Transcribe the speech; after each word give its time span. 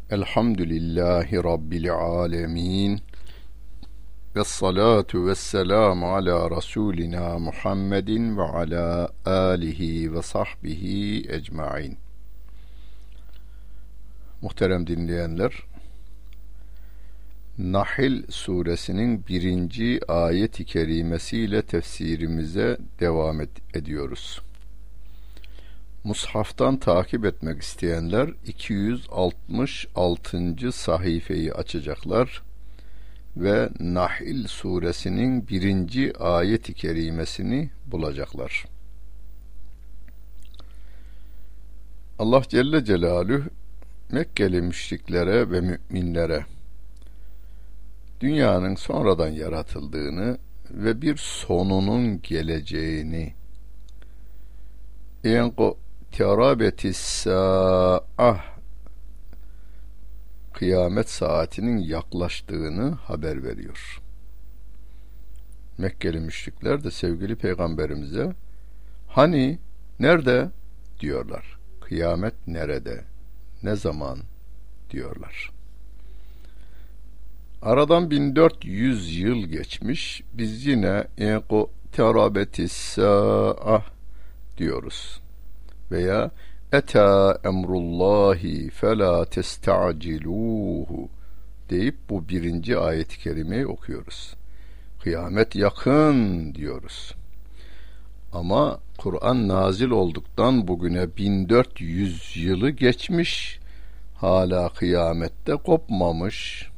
Elhamdülillahi 0.10 1.36
rabbil 1.36 1.92
alamin. 1.92 3.02
Ve 4.36 4.44
salatu 4.44 5.28
ve 5.28 5.36
selamu 5.36 6.15
ala 6.15 6.58
Resulina 6.58 7.40
Muhammedin 7.40 8.38
ve 8.38 8.44
ala 8.44 9.10
alihi 9.26 10.13
ve 10.13 10.22
sahbihi 10.22 11.26
ecmain. 11.29 11.97
Muhterem 14.42 14.88
dinleyenler, 14.88 15.54
Nahil 17.58 18.23
suresinin 18.30 19.27
birinci 19.27 19.99
ayet-i 20.08 20.66
kerimesiyle 20.66 21.62
tefsirimize 21.62 22.77
devam 22.99 23.41
et- 23.41 23.76
ediyoruz. 23.76 24.41
Mushaftan 26.04 26.77
takip 26.77 27.26
etmek 27.26 27.62
isteyenler 27.62 28.30
266. 28.46 30.72
sayfayı 30.72 31.54
açacaklar 31.54 32.41
ve 33.38 33.70
Nahil 33.80 34.48
suresinin 34.48 35.48
birinci 35.48 36.13
ayet-i 36.20 36.74
kerimesini 36.74 37.70
bulacaklar. 37.88 38.66
Allah 42.20 42.41
Celle 42.49 42.85
Celaluhu 42.85 43.44
Mekkeli 44.12 44.62
müşriklere 44.62 45.52
ve 45.52 45.62
müminlere 45.62 46.46
dünyanın 48.20 48.76
sonradan 48.76 49.30
yaratıldığını 49.30 50.38
ve 50.71 51.02
bir 51.02 51.17
sonunun 51.17 52.21
geleceğini 52.21 53.34
enko 55.24 55.77
terabetis 56.12 56.98
saah 56.98 58.57
kıyamet 60.54 61.09
saatinin 61.09 61.77
yaklaştığını 61.77 62.91
haber 62.91 63.43
veriyor. 63.43 64.01
Mekkeli 65.77 66.19
müşrikler 66.19 66.83
de 66.83 66.91
sevgili 66.91 67.35
peygamberimize 67.35 68.35
hani 69.07 69.59
nerede 69.99 70.49
diyorlar. 70.99 71.59
Kıyamet 71.81 72.47
nerede? 72.47 73.03
Ne 73.63 73.75
zaman 73.75 74.19
diyorlar. 74.89 75.56
Aradan 77.61 78.11
1400 78.11 79.19
yıl 79.19 79.45
geçmiş. 79.45 80.23
Biz 80.33 80.66
yine 80.66 81.03
enko 81.17 81.69
terabetis 81.91 82.72
saah 82.72 83.83
diyoruz. 84.58 85.22
Veya 85.91 86.31
eta 86.72 87.39
emrullahi 87.44 88.69
fela 88.69 89.25
testa'ciluhu 89.25 91.09
deyip 91.69 91.95
bu 92.09 92.30
birinci 92.30 92.77
ayet-i 92.77 93.19
kerimeyi 93.19 93.67
okuyoruz. 93.67 94.33
Kıyamet 95.03 95.55
yakın 95.55 96.55
diyoruz. 96.55 97.16
Ama 98.33 98.80
Kur'an 98.97 99.47
nazil 99.47 99.89
olduktan 99.89 100.67
bugüne 100.67 101.17
1400 101.17 102.38
yılı 102.38 102.69
geçmiş. 102.69 103.59
Hala 104.16 104.69
kıyamette 104.69 105.55
kopmamış. 105.55 106.69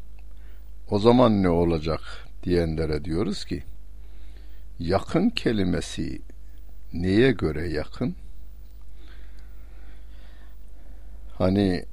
O 0.92 1.00
zaman 1.00 1.44
ne 1.44 1.50
olacak 1.50 2.02
diyenlere 2.44 3.06
diyoruz 3.06 3.46
ki 3.46 3.64
yakın 4.80 5.30
kelimesi 5.30 6.22
neye 6.94 7.32
göre 7.32 7.70
yakın? 7.70 8.16
Hani 11.38 11.86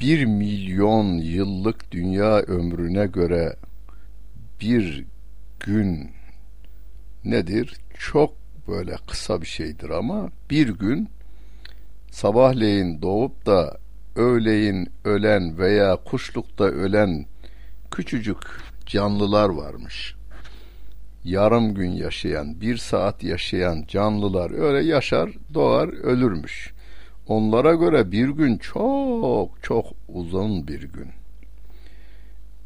bir 0.00 0.24
milyon 0.24 1.18
yıllık 1.18 1.90
dünya 1.92 2.38
ömrüne 2.38 3.06
göre 3.06 3.56
bir 4.60 5.04
gün 5.60 6.10
nedir? 7.24 7.76
Çok 7.98 8.34
böyle 8.68 8.96
kısa 9.08 9.40
bir 9.40 9.46
şeydir 9.46 9.90
ama 9.90 10.28
bir 10.50 10.68
gün 10.68 11.08
sabahleyin 12.10 13.02
doğup 13.02 13.46
da 13.46 13.78
öğleyin 14.16 14.88
ölen 15.04 15.58
veya 15.58 15.96
kuşlukta 15.96 16.64
ölen 16.64 17.26
küçücük 17.96 18.38
canlılar 18.86 19.48
varmış. 19.48 20.14
Yarım 21.24 21.74
gün 21.74 21.90
yaşayan, 21.90 22.60
bir 22.60 22.76
saat 22.76 23.22
yaşayan 23.22 23.84
canlılar 23.88 24.50
öyle 24.50 24.88
yaşar, 24.88 25.30
doğar, 25.54 25.88
ölürmüş. 25.88 26.72
Onlara 27.26 27.74
göre 27.74 28.12
bir 28.12 28.28
gün 28.28 28.58
çok 28.58 29.62
çok 29.62 29.86
uzun 30.08 30.68
bir 30.68 30.82
gün. 30.82 31.08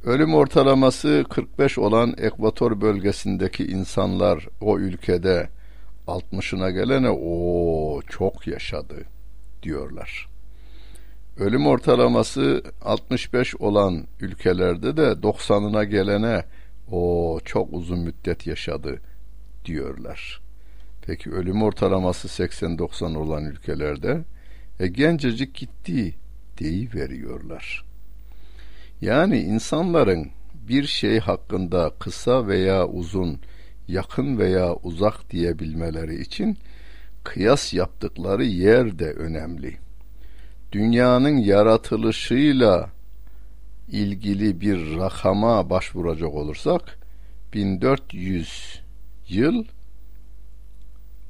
Ölüm 0.05 0.35
ortalaması 0.35 1.25
45 1.31 1.79
olan 1.79 2.15
ekvator 2.19 2.81
bölgesindeki 2.81 3.67
insanlar 3.67 4.49
o 4.61 4.79
ülkede 4.79 5.49
60'ına 6.07 6.71
gelene 6.71 7.11
o 7.11 8.03
çok 8.03 8.47
yaşadı 8.47 8.97
diyorlar. 9.63 10.30
Ölüm 11.41 11.67
ortalaması 11.67 12.63
65 12.83 13.57
olan 13.57 14.07
ülkelerde 14.21 14.97
de 14.97 15.03
90'ına 15.03 15.85
gelene 15.85 16.45
o 16.91 17.41
çok 17.45 17.73
uzun 17.73 17.99
müddet 17.99 18.47
yaşadı 18.47 19.01
diyorlar. 19.65 20.41
Peki 21.07 21.31
ölüm 21.31 21.63
ortalaması 21.63 22.29
80-90 22.43 23.17
olan 23.17 23.45
ülkelerde 23.45 24.25
e, 24.81 24.87
gencecik 24.87 25.55
gitti 25.55 26.15
deyi 26.59 26.95
veriyorlar. 26.95 27.85
Yani 29.01 29.39
insanların 29.39 30.31
bir 30.69 30.87
şey 30.87 31.19
hakkında 31.19 31.93
kısa 31.99 32.47
veya 32.47 32.87
uzun, 32.87 33.41
yakın 33.89 34.39
veya 34.39 34.75
uzak 34.75 35.31
diyebilmeleri 35.31 36.21
için 36.21 36.59
kıyas 37.25 37.75
yaptıkları 37.75 38.45
yer 38.45 38.99
de 38.99 39.13
önemli. 39.13 39.90
Dünyanın 40.73 41.37
yaratılışıyla 41.37 42.91
ilgili 43.89 44.61
bir 44.61 44.99
rakama 44.99 45.71
başvuracak 45.71 46.35
olursak 46.35 46.99
1400 47.55 48.81
yıl 49.29 49.65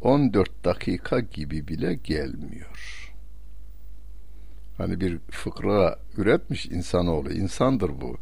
14 0.00 0.64
dakika 0.64 1.20
gibi 1.20 1.68
bile 1.68 1.94
gelmiyor. 1.94 3.12
Hani 4.78 5.00
bir 5.00 5.18
fıkra 5.18 5.98
üretmiş 6.16 6.66
insanoğlu. 6.66 7.32
insandır 7.32 7.90
bu. 8.00 8.16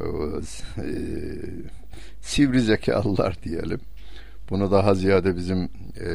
E, 0.00 0.06
sivri 2.20 2.60
zekalılar 2.60 3.42
diyelim. 3.42 3.80
Bunu 4.50 4.70
daha 4.70 4.94
ziyade 4.94 5.36
bizim 5.36 5.68
e, 6.00 6.08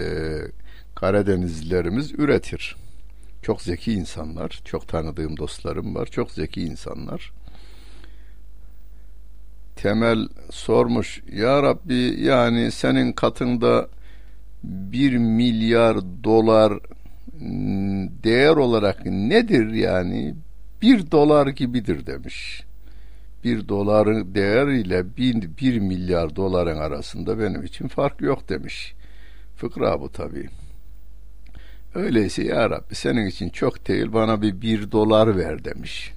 Karadenizlilerimiz 0.95 2.11
üretir. 2.11 2.75
Çok 3.41 3.61
zeki 3.61 3.93
insanlar. 3.93 4.61
Çok 4.65 4.87
tanıdığım 4.87 5.37
dostlarım 5.37 5.95
var. 5.95 6.05
Çok 6.05 6.31
zeki 6.31 6.61
insanlar. 6.61 7.31
Temel 9.75 10.27
sormuş. 10.51 11.23
Ya 11.31 11.63
Rabbi 11.63 12.15
yani 12.19 12.71
senin 12.71 13.13
katında 13.13 13.87
bir 14.63 15.17
milyar 15.17 15.97
dolar 16.23 16.73
değer 18.23 18.55
olarak 18.55 19.05
nedir 19.05 19.69
yani? 19.71 20.35
Bir 20.81 21.11
dolar 21.11 21.47
gibidir 21.47 22.05
demiş. 22.05 22.63
Bir 23.43 23.67
doların 23.67 24.35
değer 24.35 24.67
ile 24.67 25.17
bir, 25.17 25.57
bir 25.57 25.79
milyar 25.79 26.35
doların 26.35 26.77
arasında 26.77 27.39
benim 27.39 27.63
için 27.63 27.87
fark 27.87 28.21
yok 28.21 28.49
demiş. 28.49 28.93
Fıkra 29.55 30.01
bu 30.01 30.11
tabii. 30.11 30.49
Öyleyse 31.95 32.43
ya 32.43 32.69
Rabbi 32.69 32.95
senin 32.95 33.25
için 33.27 33.49
çok 33.49 33.87
değil 33.87 34.13
bana 34.13 34.41
bir 34.41 34.61
bir 34.61 34.91
dolar 34.91 35.37
ver 35.37 35.65
demiş. 35.65 36.11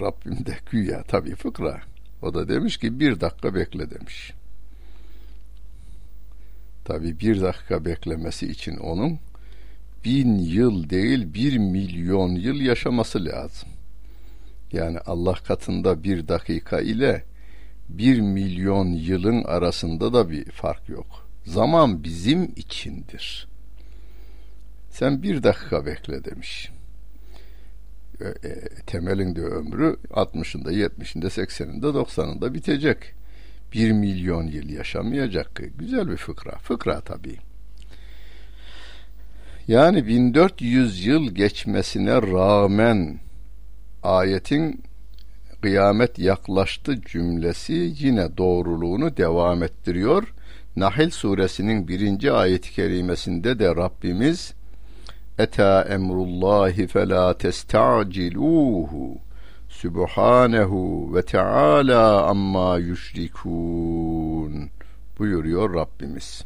Rabbim 0.00 0.46
de 0.46 0.56
güya 0.70 1.02
tabii 1.02 1.34
fıkra. 1.34 1.82
O 2.22 2.34
da 2.34 2.48
demiş 2.48 2.76
ki 2.76 3.00
bir 3.00 3.20
dakika 3.20 3.54
bekle 3.54 3.90
demiş. 3.90 4.32
Tabi 6.84 7.20
bir 7.20 7.40
dakika 7.40 7.84
beklemesi 7.84 8.46
için 8.46 8.76
onun 8.76 9.18
bin 10.04 10.38
yıl 10.38 10.90
değil 10.90 11.34
bir 11.34 11.58
milyon 11.58 12.28
yıl 12.28 12.60
yaşaması 12.60 13.24
lazım. 13.24 13.68
Yani 14.72 14.98
Allah 14.98 15.34
katında 15.34 16.04
bir 16.04 16.28
dakika 16.28 16.80
ile 16.80 17.24
bir 17.98 18.20
milyon 18.20 18.86
yılın 18.86 19.44
arasında 19.44 20.12
da 20.12 20.30
bir 20.30 20.44
fark 20.44 20.88
yok. 20.88 21.28
Zaman 21.44 22.04
bizim 22.04 22.52
içindir. 22.56 23.48
Sen 24.90 25.22
bir 25.22 25.42
dakika 25.42 25.86
bekle 25.86 26.24
demiş. 26.24 26.70
E, 28.20 28.48
e, 28.48 28.68
temelinde 28.86 29.40
ömrü 29.40 29.96
60'ında, 30.10 30.72
70'inde, 30.72 31.26
80'inde, 31.26 31.86
90'ında 31.86 32.54
bitecek. 32.54 33.14
1 33.72 33.92
milyon 33.92 34.46
yıl 34.46 34.68
yaşamayacak. 34.68 35.62
Güzel 35.78 36.10
bir 36.10 36.16
fıkra. 36.16 36.58
Fıkra 36.58 37.00
tabii. 37.00 37.36
Yani 39.68 40.06
1400 40.06 41.06
yıl 41.06 41.34
geçmesine 41.34 42.22
rağmen 42.22 43.18
ayetin 44.02 44.82
kıyamet 45.62 46.18
yaklaştı 46.18 47.00
cümlesi 47.00 47.94
yine 47.98 48.36
doğruluğunu 48.36 49.16
devam 49.16 49.62
ettiriyor. 49.62 50.34
Nahl 50.76 51.10
suresinin 51.10 51.88
birinci 51.88 52.32
ayet-i 52.32 52.72
kerimesinde 52.72 53.58
de 53.58 53.68
Rabbimiz 53.76 54.54
Eta 55.38 55.82
emrullahi 55.88 56.86
fela 56.86 57.38
testa'ciluhu 57.38 59.18
Sübhanehu 59.68 61.14
ve 61.14 61.22
Teala 61.22 62.26
amma 62.26 62.78
yüşrikun 62.78 64.70
buyuruyor 65.18 65.74
Rabbimiz. 65.74 66.44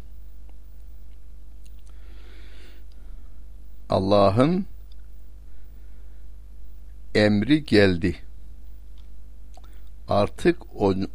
Allah'ın 3.90 4.66
emri 7.14 7.64
geldi. 7.64 8.16
Artık 10.08 10.56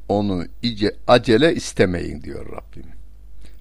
onu 0.10 0.46
iyice 0.62 0.96
acele 1.08 1.56
istemeyin 1.56 2.22
diyor 2.22 2.46
Rabbim. 2.46 2.86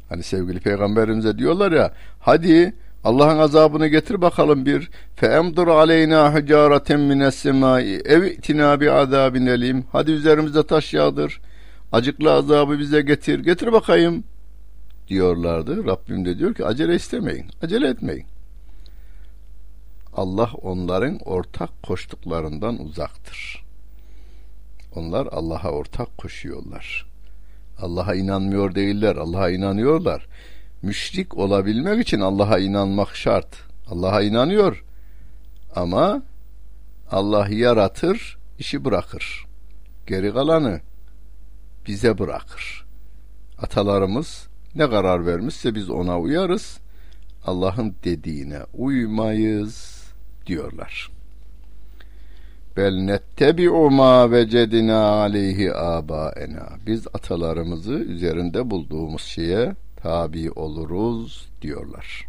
Hani 0.09 0.23
sevgili 0.23 0.61
peygamberimize 0.61 1.39
diyorlar 1.39 1.73
ya 1.73 1.93
hadi 2.19 2.75
Allah'ın 3.05 3.39
azabını 3.39 3.87
getir 3.87 4.21
bakalım 4.21 4.67
bir. 4.67 4.91
Feemdur 5.17 5.69
aleyna 5.69 6.35
hicareten 6.35 7.01
mines 7.01 7.35
semai 7.35 8.03
ev 8.05 8.81
bi 8.81 8.91
azabin 8.91 9.47
elim. 9.47 9.85
Hadi 9.93 10.11
üzerimize 10.11 10.67
taş 10.67 10.95
yağdır. 10.95 11.41
Acıklı 11.93 12.33
azabı 12.33 12.79
bize 12.79 13.01
getir. 13.01 13.39
Getir 13.39 13.73
bakayım 13.73 14.25
diyorlardı. 15.09 15.85
Rabbim 15.87 16.25
de 16.25 16.39
diyor 16.39 16.55
ki 16.55 16.65
acele 16.65 16.95
istemeyin. 16.95 17.47
Acele 17.63 17.89
etmeyin. 17.89 18.27
Allah 20.13 20.51
onların 20.63 21.19
ortak 21.19 21.83
koştuklarından 21.83 22.81
uzaktır. 22.81 23.68
Onlar 24.99 25.27
Allah'a 25.27 25.71
ortak 25.71 26.19
koşuyorlar. 26.19 27.07
Allah'a 27.79 28.15
inanmıyor 28.15 28.75
değiller. 28.75 29.17
Allah'a 29.17 29.51
inanıyorlar 29.51 30.27
müşrik 30.83 31.39
olabilmek 31.39 32.01
için 32.01 32.21
Allah'a 32.21 32.59
inanmak 32.59 33.17
şart. 33.17 33.57
Allah'a 33.91 34.23
inanıyor 34.23 34.85
ama 35.75 36.23
Allah 37.11 37.49
yaratır, 37.49 38.39
işi 38.59 38.85
bırakır. 38.85 39.47
Geri 40.07 40.33
kalanı 40.33 40.81
bize 41.87 42.19
bırakır. 42.19 42.87
Atalarımız 43.59 44.49
ne 44.75 44.91
karar 44.91 45.27
vermişse 45.27 45.75
biz 45.75 45.91
ona 45.91 46.21
uyarız. 46.21 46.79
Allah'ın 47.47 47.95
dediğine 48.05 48.61
uymayız 48.75 50.05
diyorlar. 50.47 51.11
Bel 52.79 52.95
nettebi'u 52.95 53.91
ma 53.91 54.31
vecedina 54.31 55.01
aleyhi 55.01 55.75
abaena. 55.75 56.67
Biz 56.87 57.07
atalarımızı 57.15 57.93
üzerinde 57.93 58.71
bulduğumuz 58.71 59.23
şeye 59.23 59.75
tabi 59.97 60.51
oluruz 60.51 61.49
diyorlar. 61.63 62.27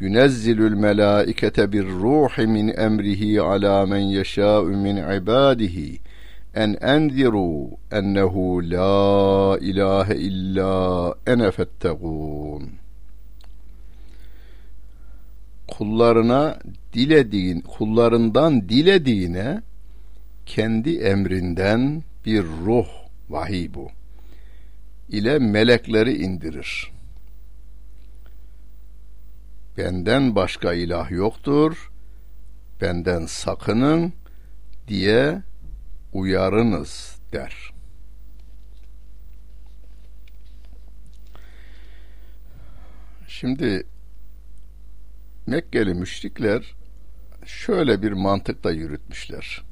Yunezzilül 0.00 0.74
melâikete 0.74 1.72
bir 1.72 1.86
ruhi 1.86 2.46
min 2.46 2.68
emrihi 2.68 3.42
ala 3.42 3.86
men 3.86 3.98
yeşâ'u 3.98 4.64
min 4.64 4.96
ibadihi 4.96 6.00
en 6.54 6.76
enziru 6.80 7.70
ennehu 7.92 8.70
la 8.70 9.58
ilahe 9.58 10.16
illa 10.16 11.14
ene 11.26 11.50
fettegûn. 11.50 12.87
Kullarına 15.78 16.58
dilediğin, 16.92 17.60
kullarından 17.60 18.68
dilediğine 18.68 19.62
kendi 20.46 20.98
emrinden 20.98 22.02
bir 22.24 22.42
ruh 22.42 22.88
vahiy 23.28 23.74
bu 23.74 23.88
ile 25.08 25.38
melekleri 25.38 26.22
indirir. 26.22 26.92
Benden 29.76 30.34
başka 30.34 30.72
ilah 30.72 31.10
yoktur, 31.10 31.90
benden 32.80 33.26
sakının 33.26 34.12
diye 34.88 35.42
uyarınız 36.12 37.18
der. 37.32 37.72
Şimdi 43.28 43.86
Mekkeli 45.48 45.94
müşrikler 45.94 46.74
şöyle 47.44 48.02
bir 48.02 48.12
mantıkla 48.12 48.70
yürütmüşler. 48.70 49.62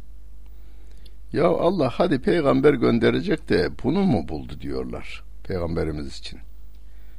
Ya 1.33 1.47
Allah 1.47 1.91
hadi 1.93 2.19
peygamber 2.19 2.75
gönderecek 2.75 3.49
de 3.49 3.71
bunu 3.85 4.03
mu 4.03 4.29
buldu 4.29 4.61
diyorlar 4.61 5.25
peygamberimiz 5.45 6.19
için. 6.19 6.39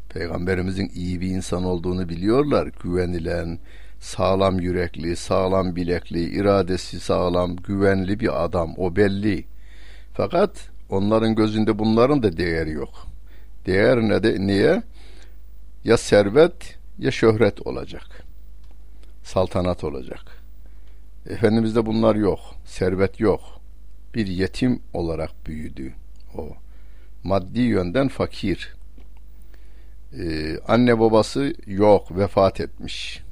Peygamberimizin 0.09 0.91
iyi 0.95 1.21
bir 1.21 1.27
insan 1.27 1.63
olduğunu 1.63 2.09
biliyorlar. 2.09 2.69
Güvenilen, 2.83 3.59
sağlam 3.99 4.59
yürekli, 4.59 5.15
sağlam 5.15 5.75
bilekli, 5.75 6.23
iradesi 6.23 6.99
sağlam, 6.99 7.55
güvenli 7.55 8.19
bir 8.19 8.43
adam. 8.43 8.73
O 8.77 8.95
belli. 8.95 9.45
Fakat 10.13 10.69
onların 10.89 11.35
gözünde 11.35 11.79
bunların 11.79 12.23
da 12.23 12.37
değeri 12.37 12.71
yok. 12.71 13.07
Değer 13.65 14.01
ne 14.01 14.23
de 14.23 14.35
niye? 14.39 14.83
Ya 15.83 15.97
servet 15.97 16.77
ya 16.99 17.11
şöhret 17.11 17.67
olacak. 17.67 18.26
Saltanat 19.27 19.83
olacak. 19.83 20.21
Efendimizde 21.29 21.85
bunlar 21.85 22.15
yok. 22.15 22.39
Servet 22.65 23.19
yok. 23.19 23.41
Bir 24.15 24.27
yetim 24.27 24.79
olarak 24.93 25.31
büyüdü 25.45 25.93
o 26.37 26.49
maddi 27.23 27.59
yönden 27.59 28.07
fakir. 28.07 28.73
Ee, 30.19 30.57
anne 30.67 30.99
babası 30.99 31.53
yok, 31.65 32.17
vefat 32.17 32.61
etmiş. 32.61 33.23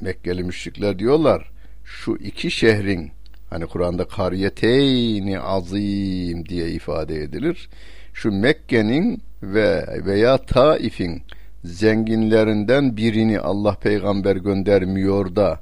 Mekkeli 0.00 0.44
müşrikler 0.44 0.98
diyorlar, 0.98 1.50
şu 1.84 2.16
iki 2.16 2.50
şehrin 2.50 3.10
hani 3.50 3.66
Kur'an'da 3.66 4.08
kariyeteyni 4.08 5.40
azim 5.40 6.48
diye 6.48 6.70
ifade 6.70 7.22
edilir. 7.22 7.68
Şu 8.14 8.32
Mekke'nin 8.32 9.22
ve 9.42 9.86
veya 10.06 10.38
Taif'in 10.38 11.22
zenginlerinden 11.64 12.96
birini 12.96 13.40
Allah 13.40 13.74
peygamber 13.74 14.36
göndermiyor 14.36 15.36
da 15.36 15.60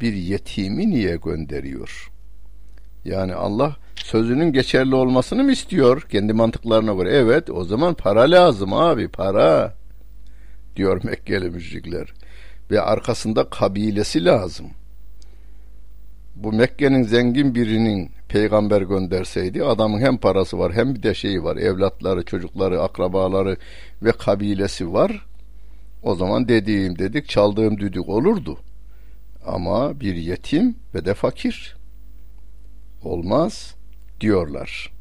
bir 0.00 0.12
yetimi 0.12 0.90
niye 0.90 1.16
gönderiyor? 1.16 2.10
Yani 3.04 3.34
Allah 3.34 3.76
sözünün 3.94 4.52
geçerli 4.52 4.94
olmasını 4.94 5.44
mı 5.44 5.52
istiyor 5.52 6.06
kendi 6.10 6.32
mantıklarına 6.32 6.92
göre? 6.92 7.16
Evet 7.16 7.50
o 7.50 7.64
zaman 7.64 7.94
para 7.94 8.20
lazım 8.20 8.72
abi 8.72 9.08
para 9.08 9.74
diyor 10.76 11.04
Mekkeli 11.04 11.50
müşrikler. 11.50 12.12
Ve 12.70 12.80
arkasında 12.80 13.50
kabilesi 13.50 14.24
lazım. 14.24 14.66
Bu 16.42 16.52
Mekke'nin 16.52 17.02
zengin 17.02 17.54
birinin 17.54 18.10
peygamber 18.28 18.82
gönderseydi 18.82 19.64
adamın 19.64 20.00
hem 20.00 20.16
parası 20.16 20.58
var 20.58 20.72
hem 20.72 20.94
bir 20.94 21.02
de 21.02 21.14
şeyi 21.14 21.44
var 21.44 21.56
evlatları 21.56 22.24
çocukları 22.24 22.82
akrabaları 22.82 23.56
ve 24.02 24.12
kabilesi 24.12 24.92
var 24.92 25.26
o 26.02 26.14
zaman 26.14 26.48
dediğim 26.48 26.98
dedik 26.98 27.28
çaldığım 27.28 27.78
düdük 27.78 28.08
olurdu 28.08 28.58
ama 29.46 30.00
bir 30.00 30.16
yetim 30.16 30.76
ve 30.94 31.04
de 31.04 31.14
fakir 31.14 31.76
olmaz 33.02 33.74
diyorlar. 34.20 34.92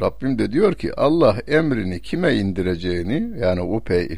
Rabbim 0.00 0.38
de 0.38 0.52
diyor 0.52 0.74
ki 0.74 0.94
Allah 0.94 1.36
emrini 1.48 2.00
kime 2.02 2.34
indireceğini 2.34 3.38
yani 3.40 3.60
o 3.60 3.80
pey, 3.80 4.08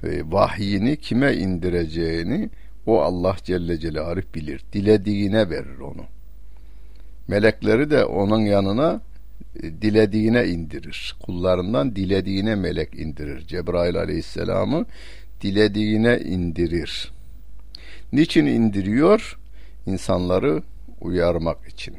pey, 0.00 0.22
vahyini 0.24 0.96
kime 0.96 1.34
indireceğini 1.34 2.50
o 2.88 3.00
Allah 3.00 3.36
Celle 3.44 3.78
Celaluhu 3.78 4.34
bilir. 4.34 4.64
Dilediğine 4.72 5.50
verir 5.50 5.78
onu. 5.78 6.04
Melekleri 7.28 7.90
de 7.90 8.04
onun 8.04 8.40
yanına 8.40 9.00
e, 9.62 9.62
dilediğine 9.62 10.46
indirir. 10.46 11.16
Kullarından 11.20 11.96
dilediğine 11.96 12.54
melek 12.54 12.94
indirir. 12.94 13.46
Cebrail 13.46 13.96
aleyhisselamı 13.96 14.86
dilediğine 15.40 16.18
indirir. 16.18 17.12
Niçin 18.12 18.46
indiriyor? 18.46 19.38
İnsanları 19.86 20.62
uyarmak 21.00 21.68
için 21.68 21.94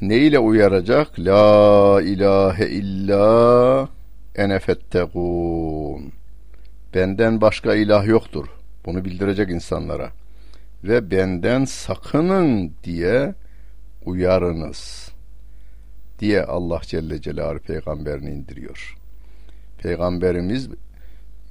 ne 0.00 0.16
ile 0.18 0.38
uyaracak? 0.38 1.18
La 1.18 2.02
ilahe 2.02 2.68
illa 2.68 3.88
ene 4.34 4.58
fettegûn. 4.58 6.12
Benden 6.94 7.40
başka 7.40 7.74
ilah 7.74 8.06
yoktur. 8.06 8.55
Bunu 8.86 9.04
bildirecek 9.04 9.50
insanlara. 9.50 10.10
Ve 10.84 11.10
benden 11.10 11.64
sakının 11.64 12.72
diye 12.84 13.34
uyarınız 14.04 15.10
diye 16.18 16.42
Allah 16.42 16.80
Celle 16.82 17.20
Celaluhu 17.20 17.62
peygamberini 17.62 18.30
indiriyor. 18.30 18.96
Peygamberimiz 19.78 20.68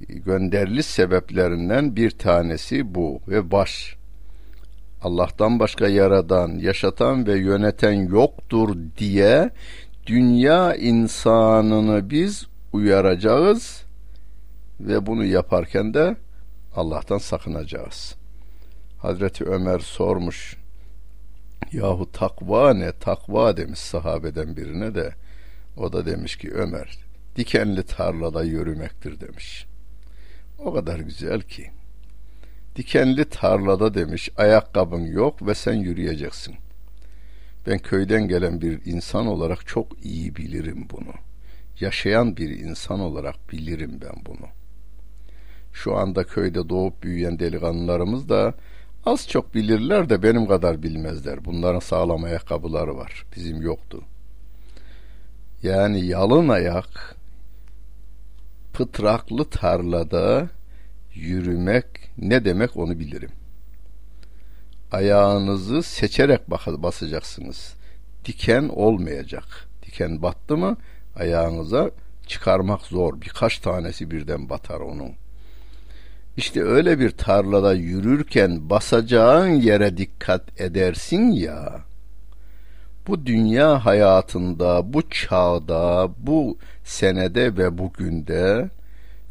gönderiliş 0.08 0.86
sebeplerinden 0.86 1.96
bir 1.96 2.10
tanesi 2.10 2.94
bu 2.94 3.20
ve 3.28 3.50
baş. 3.50 3.96
Allah'tan 5.02 5.60
başka 5.60 5.88
yaradan, 5.88 6.48
yaşatan 6.58 7.26
ve 7.26 7.38
yöneten 7.38 7.92
yoktur 7.92 8.76
diye 8.98 9.50
dünya 10.06 10.74
insanını 10.74 12.10
biz 12.10 12.46
uyaracağız 12.72 13.84
ve 14.80 15.06
bunu 15.06 15.24
yaparken 15.24 15.94
de 15.94 16.16
Allah'tan 16.76 17.18
sakınacağız. 17.18 18.14
Hazreti 18.98 19.44
Ömer 19.44 19.78
sormuş 19.78 20.56
yahu 21.72 22.12
takva 22.12 22.74
ne 22.74 22.92
takva 22.92 23.56
demiş 23.56 23.78
sahabeden 23.78 24.56
birine 24.56 24.94
de 24.94 25.14
o 25.76 25.92
da 25.92 26.06
demiş 26.06 26.36
ki 26.36 26.52
Ömer 26.54 26.98
dikenli 27.36 27.82
tarlada 27.82 28.44
yürümektir 28.44 29.20
demiş. 29.20 29.66
O 30.58 30.74
kadar 30.74 30.98
güzel 30.98 31.40
ki 31.40 31.70
dikenli 32.76 33.24
tarlada 33.24 33.94
demiş 33.94 34.30
ayakkabın 34.36 35.06
yok 35.06 35.46
ve 35.46 35.54
sen 35.54 35.74
yürüyeceksin. 35.74 36.54
Ben 37.66 37.78
köyden 37.78 38.28
gelen 38.28 38.60
bir 38.60 38.84
insan 38.84 39.26
olarak 39.26 39.66
çok 39.66 40.04
iyi 40.04 40.36
bilirim 40.36 40.88
bunu. 40.90 41.14
Yaşayan 41.80 42.36
bir 42.36 42.50
insan 42.50 43.00
olarak 43.00 43.52
bilirim 43.52 44.00
ben 44.02 44.24
bunu. 44.26 44.48
Şu 45.76 45.96
anda 45.96 46.24
köyde 46.24 46.68
doğup 46.68 47.02
büyüyen 47.02 47.38
delikanlılarımız 47.38 48.28
da 48.28 48.54
az 49.06 49.28
çok 49.28 49.54
bilirler 49.54 50.08
de 50.08 50.22
benim 50.22 50.46
kadar 50.46 50.82
bilmezler. 50.82 51.44
Bunların 51.44 51.78
sağlam 51.78 52.24
ayakkabıları 52.24 52.96
var. 52.96 53.24
Bizim 53.36 53.62
yoktu. 53.62 54.02
Yani 55.62 56.06
yalın 56.06 56.48
ayak 56.48 57.16
pıtraklı 58.72 59.50
tarlada 59.50 60.48
yürümek 61.14 61.86
ne 62.18 62.44
demek 62.44 62.76
onu 62.76 62.98
bilirim. 62.98 63.30
Ayağınızı 64.92 65.82
seçerek 65.82 66.50
basacaksınız. 66.50 67.74
Diken 68.24 68.68
olmayacak. 68.68 69.68
Diken 69.86 70.22
battı 70.22 70.56
mı 70.56 70.76
ayağınıza 71.16 71.90
çıkarmak 72.26 72.80
zor. 72.80 73.20
Birkaç 73.20 73.58
tanesi 73.58 74.10
birden 74.10 74.48
batar 74.48 74.80
onun. 74.80 75.25
İşte 76.36 76.62
öyle 76.62 76.98
bir 76.98 77.10
tarlada 77.10 77.74
yürürken 77.74 78.70
basacağın 78.70 79.48
yere 79.48 79.96
dikkat 79.96 80.60
edersin 80.60 81.30
ya. 81.30 81.80
Bu 83.06 83.26
dünya 83.26 83.84
hayatında, 83.84 84.92
bu 84.92 85.10
çağda, 85.10 86.08
bu 86.18 86.58
senede 86.84 87.56
ve 87.56 87.78
bugünde 87.78 88.70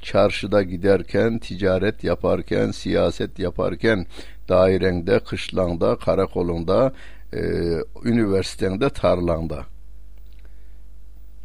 çarşıda 0.01 0.63
giderken, 0.63 1.39
ticaret 1.39 2.03
yaparken, 2.03 2.71
siyaset 2.71 3.39
yaparken, 3.39 4.05
dairende, 4.49 5.19
kışlanda, 5.19 5.95
karakolunda, 5.95 6.93
e, 7.33 7.39
üniversitende, 8.03 8.89
tarlanda. 8.89 9.65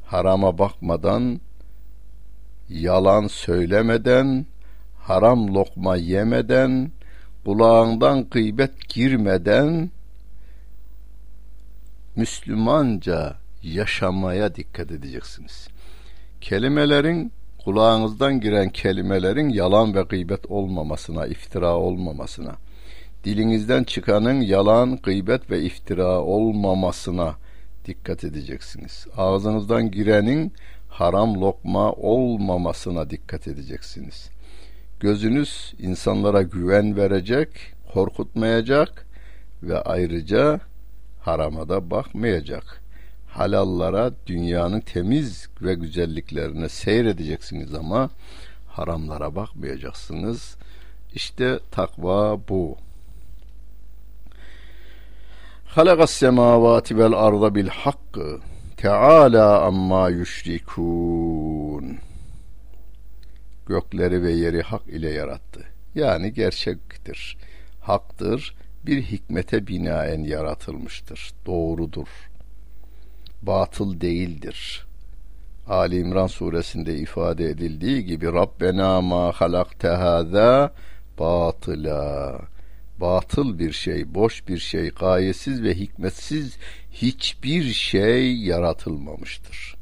Harama 0.06 0.58
bakmadan, 0.58 1.40
yalan 2.68 3.26
söylemeden, 3.26 4.46
haram 5.10 5.54
lokma 5.54 5.96
yemeden, 5.96 6.90
kulağından 7.44 8.26
gıybet 8.30 8.88
girmeden 8.88 9.90
Müslümanca 12.16 13.36
yaşamaya 13.62 14.54
dikkat 14.54 14.90
edeceksiniz. 14.90 15.68
Kelimelerin 16.40 17.32
kulağınızdan 17.64 18.40
giren 18.40 18.68
kelimelerin 18.68 19.48
yalan 19.48 19.94
ve 19.94 20.02
gıybet 20.02 20.46
olmamasına, 20.46 21.26
iftira 21.26 21.76
olmamasına, 21.76 22.54
dilinizden 23.24 23.84
çıkanın 23.84 24.40
yalan, 24.40 24.96
gıybet 24.96 25.50
ve 25.50 25.62
iftira 25.62 26.20
olmamasına 26.20 27.34
dikkat 27.84 28.24
edeceksiniz. 28.24 29.06
Ağzınızdan 29.16 29.90
girenin 29.90 30.52
haram 30.88 31.40
lokma 31.40 31.92
olmamasına 31.92 33.10
dikkat 33.10 33.48
edeceksiniz. 33.48 34.30
Gözünüz 35.00 35.74
insanlara 35.78 36.42
güven 36.42 36.96
verecek, 36.96 37.48
korkutmayacak 37.92 39.06
ve 39.62 39.80
ayrıca 39.80 40.60
harama 41.20 41.68
da 41.68 41.90
bakmayacak. 41.90 42.82
Halallara, 43.28 44.12
dünyanın 44.26 44.80
temiz 44.80 45.48
ve 45.62 45.74
güzelliklerine 45.74 46.68
seyredeceksiniz 46.68 47.74
ama 47.74 48.10
haramlara 48.68 49.34
bakmayacaksınız. 49.34 50.56
İşte 51.14 51.58
takva 51.70 52.48
bu. 52.48 52.76
Halakas 55.66 56.10
semavati 56.10 56.98
vel 56.98 57.12
arda 57.12 57.54
bil 57.54 57.68
hakkı 57.68 58.40
Teala 58.80 59.60
gökleri 63.70 64.22
ve 64.22 64.32
yeri 64.32 64.62
hak 64.62 64.88
ile 64.88 65.10
yarattı. 65.10 65.60
Yani 65.94 66.32
gerçektir, 66.32 67.36
haktır, 67.80 68.54
bir 68.86 69.02
hikmete 69.02 69.66
binaen 69.66 70.20
yaratılmıştır, 70.20 71.30
doğrudur, 71.46 72.08
batıl 73.42 74.00
değildir. 74.00 74.86
Ali 75.68 75.98
İmran 75.98 76.26
suresinde 76.26 76.96
ifade 76.96 77.44
edildiği 77.44 78.04
gibi 78.04 78.26
Rabbena 78.26 79.00
ma 79.00 79.32
halakte 79.32 79.88
hâzâ 79.88 80.72
batıla 81.18 82.40
batıl 83.00 83.58
bir 83.58 83.72
şey, 83.72 84.14
boş 84.14 84.48
bir 84.48 84.58
şey, 84.58 84.90
gayesiz 84.90 85.62
ve 85.62 85.74
hikmetsiz 85.74 86.56
hiçbir 86.92 87.72
şey 87.72 88.36
yaratılmamıştır. 88.36 89.79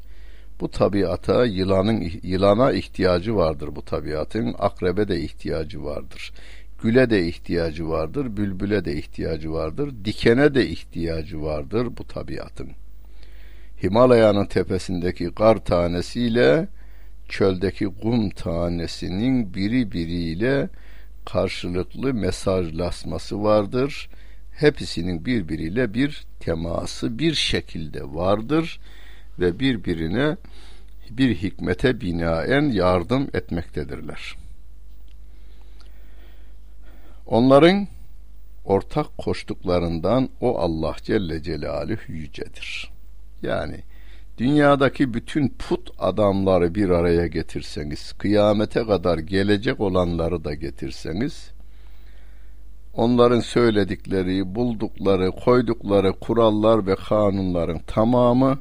Bu 0.59 0.71
tabiata 0.71 1.45
yılanın 1.45 2.11
yılana 2.23 2.71
ihtiyacı 2.71 3.35
vardır 3.35 3.75
bu 3.75 3.81
tabiatın, 3.81 4.55
akrebe 4.59 5.07
de 5.07 5.21
ihtiyacı 5.21 5.83
vardır. 5.83 6.33
Güle 6.83 7.09
de 7.09 7.27
ihtiyacı 7.27 7.89
vardır, 7.89 8.37
bülbüle 8.37 8.85
de 8.85 8.95
ihtiyacı 8.97 9.51
vardır, 9.53 9.93
dikene 10.05 10.53
de 10.53 10.67
ihtiyacı 10.67 11.41
vardır 11.41 11.87
bu 11.97 12.07
tabiatın. 12.07 12.71
Himalaya'nın 13.83 14.45
tepesindeki 14.45 15.35
kar 15.35 15.65
tanesiyle 15.65 16.67
çöldeki 17.29 17.85
kum 17.85 18.29
tanesinin 18.29 19.53
biri 19.53 19.91
biriyle 19.91 20.69
karşılıklı 21.25 22.13
mesajlaşması 22.13 23.43
vardır. 23.43 24.09
Hepsinin 24.51 25.25
birbiriyle 25.25 25.93
bir 25.93 26.25
teması 26.39 27.19
bir 27.19 27.33
şekilde 27.33 28.03
vardır 28.03 28.79
ve 29.39 29.59
birbirine 29.59 30.37
bir 31.09 31.35
hikmete 31.35 32.01
binaen 32.01 32.61
yardım 32.61 33.29
etmektedirler. 33.33 34.35
Onların 37.27 37.87
ortak 38.65 39.17
koştuklarından 39.17 40.29
o 40.41 40.57
Allah 40.57 40.95
Celle 41.03 41.43
Celaluhu 41.43 42.11
yücedir. 42.11 42.91
Yani 43.41 43.79
dünyadaki 44.37 45.13
bütün 45.13 45.49
put 45.49 45.89
adamları 45.99 46.75
bir 46.75 46.89
araya 46.89 47.27
getirseniz, 47.27 48.13
kıyamete 48.13 48.85
kadar 48.85 49.17
gelecek 49.17 49.79
olanları 49.79 50.43
da 50.43 50.53
getirseniz, 50.53 51.51
onların 52.93 53.39
söyledikleri, 53.39 54.55
buldukları, 54.55 55.31
koydukları 55.31 56.13
kurallar 56.13 56.87
ve 56.87 56.95
kanunların 56.95 57.79
tamamı 57.87 58.59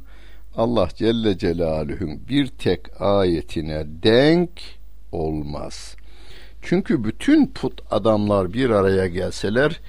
Allah 0.59 0.89
Celle 0.97 1.39
Celaluhu'nun 1.39 2.21
bir 2.29 2.47
tek 2.47 3.01
ayetine 3.01 3.87
denk 4.03 4.51
olmaz. 5.13 5.97
Çünkü 6.63 7.05
bütün 7.05 7.47
put 7.47 7.81
adamlar 7.91 8.53
bir 8.53 8.71
araya 8.71 9.07
gelseler 9.07 9.81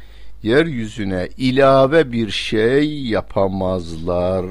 yeryüzüne 0.43 1.29
ilave 1.37 2.11
bir 2.11 2.29
şey 2.31 3.01
yapamazlar. 3.01 4.45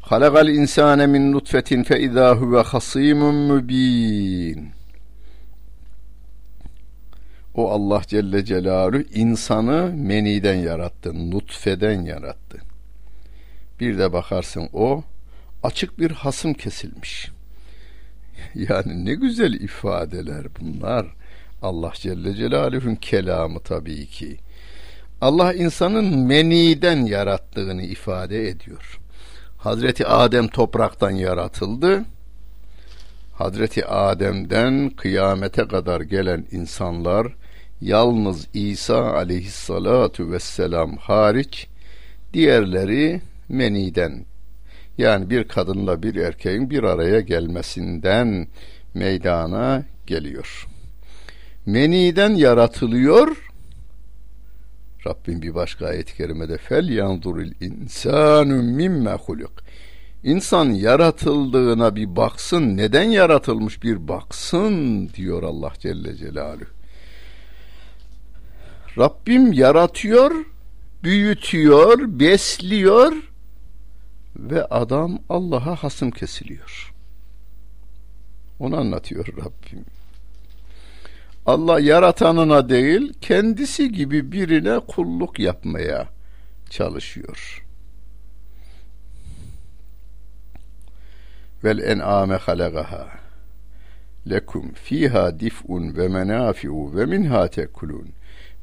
Halakal 0.00 0.48
insane 0.48 1.06
min 1.06 1.32
nutfetin 1.32 1.82
fe 1.82 2.00
izâ 2.00 2.34
huve 2.34 2.62
hasimun 2.62 3.34
mübin. 3.34 4.70
O 7.54 7.70
Allah 7.70 8.02
Celle 8.06 8.44
Celaluhu 8.44 9.02
insanı 9.14 9.92
meniden 9.96 10.54
yarattı, 10.54 11.30
nutfeden 11.30 12.04
yarattı. 12.04 12.58
Bir 13.80 13.98
de 13.98 14.12
bakarsın 14.12 14.68
o 14.72 15.02
açık 15.62 15.98
bir 15.98 16.10
hasım 16.10 16.54
kesilmiş. 16.54 17.30
Yani 18.54 19.04
ne 19.04 19.14
güzel 19.14 19.52
ifadeler 19.52 20.46
bunlar. 20.60 21.06
Allah 21.62 21.92
Celle 21.94 22.34
Celaluhu'nun 22.34 22.94
kelamı 22.94 23.60
tabii 23.60 24.06
ki. 24.06 24.36
Allah 25.20 25.54
insanın 25.54 26.18
meniden 26.18 27.06
yarattığını 27.06 27.82
ifade 27.82 28.48
ediyor. 28.48 29.00
Hazreti 29.58 30.06
Adem 30.06 30.48
topraktan 30.48 31.10
yaratıldı. 31.10 32.04
Hazreti 33.32 33.86
Adem'den 33.86 34.90
kıyamete 34.90 35.68
kadar 35.68 36.00
gelen 36.00 36.46
insanlar 36.50 37.26
yalnız 37.80 38.48
İsa 38.54 39.12
aleyhissalatu 39.14 40.32
vesselam 40.32 40.96
hariç 40.96 41.66
diğerleri 42.32 43.20
meniden 43.48 44.24
yani 44.98 45.30
bir 45.30 45.48
kadınla 45.48 46.02
bir 46.02 46.14
erkeğin 46.14 46.70
bir 46.70 46.82
araya 46.82 47.20
gelmesinden 47.20 48.48
meydana 48.94 49.84
geliyor. 50.06 50.66
Meniden 51.66 52.34
yaratılıyor. 52.34 53.50
Rabbim 55.06 55.42
bir 55.42 55.54
başka 55.54 55.86
ayet-i 55.86 56.16
kerimede 56.16 56.58
fel 56.58 56.88
yanzuril 56.88 57.52
insanu 57.60 58.62
mimme 58.62 59.12
huluk. 59.12 59.52
İnsan 60.24 60.70
yaratıldığına 60.70 61.96
bir 61.96 62.16
baksın, 62.16 62.76
neden 62.76 63.10
yaratılmış 63.10 63.82
bir 63.82 64.08
baksın 64.08 65.08
diyor 65.08 65.42
Allah 65.42 65.72
Celle 65.78 66.16
Celaluhu. 66.16 66.64
Rabbim 68.98 69.52
yaratıyor, 69.52 70.30
büyütüyor, 71.02 71.98
besliyor 71.98 73.12
ve 74.36 74.64
adam 74.64 75.18
Allah'a 75.28 75.76
hasım 75.76 76.10
kesiliyor. 76.10 76.92
Onu 78.60 78.76
anlatıyor 78.76 79.26
Rabbim. 79.26 79.84
Allah 81.46 81.80
yaratanına 81.80 82.68
değil, 82.68 83.12
kendisi 83.20 83.92
gibi 83.92 84.32
birine 84.32 84.78
kulluk 84.78 85.38
yapmaya 85.38 86.08
çalışıyor. 86.70 87.61
Vel 91.64 91.78
en'ame 91.78 92.36
halagaha 92.36 93.08
lekum 94.30 94.72
fiha 94.74 95.40
dif'un 95.40 95.96
ve 95.96 96.08
menafi'u 96.08 96.96
ve 96.96 97.06
minha 97.06 97.48
tekulun 97.48 98.08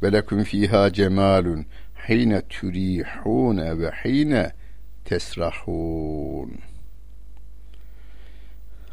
ve 0.04 0.12
lekum 0.12 0.44
fiha 0.44 0.94
cemalun 0.94 1.66
hine 2.10 2.42
turihune 2.42 3.80
ve 3.80 3.92
hine 3.92 4.52
tesrahun. 5.06 6.52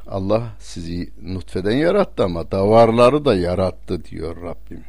Allah 0.06 0.52
sizi 0.58 1.10
nutfeden 1.22 1.76
yarattı 1.76 2.24
ama 2.24 2.50
davarları 2.50 3.24
da 3.24 3.34
yarattı 3.34 4.04
diyor 4.04 4.42
Rabbim. 4.42 4.84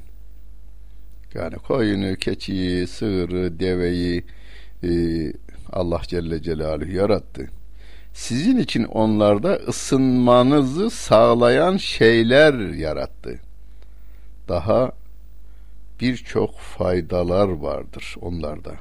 Yani 1.34 1.56
koyunu, 1.56 2.16
keçiyi, 2.16 2.88
sığırı, 2.88 3.60
deveyi 3.60 4.24
e, 4.84 4.90
Allah 5.72 6.02
Celle 6.08 6.42
Celaluhu 6.42 6.92
yarattı. 6.92 7.50
Sizin 8.18 8.58
için 8.58 8.84
onlarda 8.84 9.56
ısınmanızı 9.56 10.90
sağlayan 10.90 11.78
şeyler 11.78 12.54
yarattı. 12.74 13.40
Daha 14.48 14.92
birçok 16.02 16.60
faydalar 16.60 17.48
vardır 17.48 18.16
onlarda. 18.22 18.76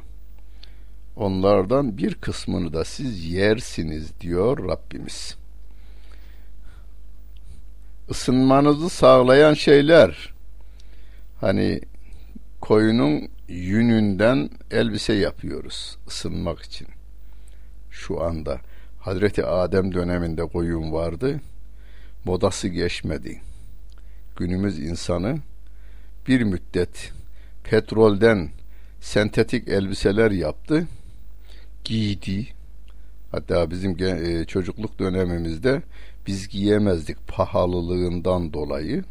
Onlardan 1.17 1.99
bir 1.99 2.15
kısmını 2.15 2.73
da 2.73 2.85
siz 2.85 3.25
yersiniz 3.25 4.21
diyor 4.21 4.69
Rabbimiz. 4.69 5.37
Isınmanızı 8.09 8.89
sağlayan 8.89 9.55
şeyler 9.55 10.35
hani 11.41 11.81
koyunun 12.61 13.29
yününden 13.49 14.51
elbise 14.71 15.13
yapıyoruz 15.13 15.97
ısınmak 16.09 16.63
için. 16.63 16.89
Şu 17.91 18.23
anda 18.23 18.61
Hazreti 19.07 19.45
Adem 19.45 19.95
döneminde 19.95 20.43
koyun 20.43 20.93
vardı. 20.93 21.41
Modası 22.25 22.69
geçmedi. 22.69 23.41
Günümüz 24.37 24.79
insanı 24.79 25.39
bir 26.29 26.43
müddet 26.43 27.13
petrolden 27.65 28.49
sentetik 29.01 29.69
elbiseler 29.69 30.31
yaptı 30.31 30.89
giydi. 31.85 32.49
Hatta 33.31 33.71
bizim 33.71 33.97
e, 34.05 34.45
çocukluk 34.45 34.99
dönemimizde 34.99 35.83
biz 36.27 36.49
giyemezdik 36.49 37.29
pahalılığından 37.29 38.53
dolayı. 38.53 39.05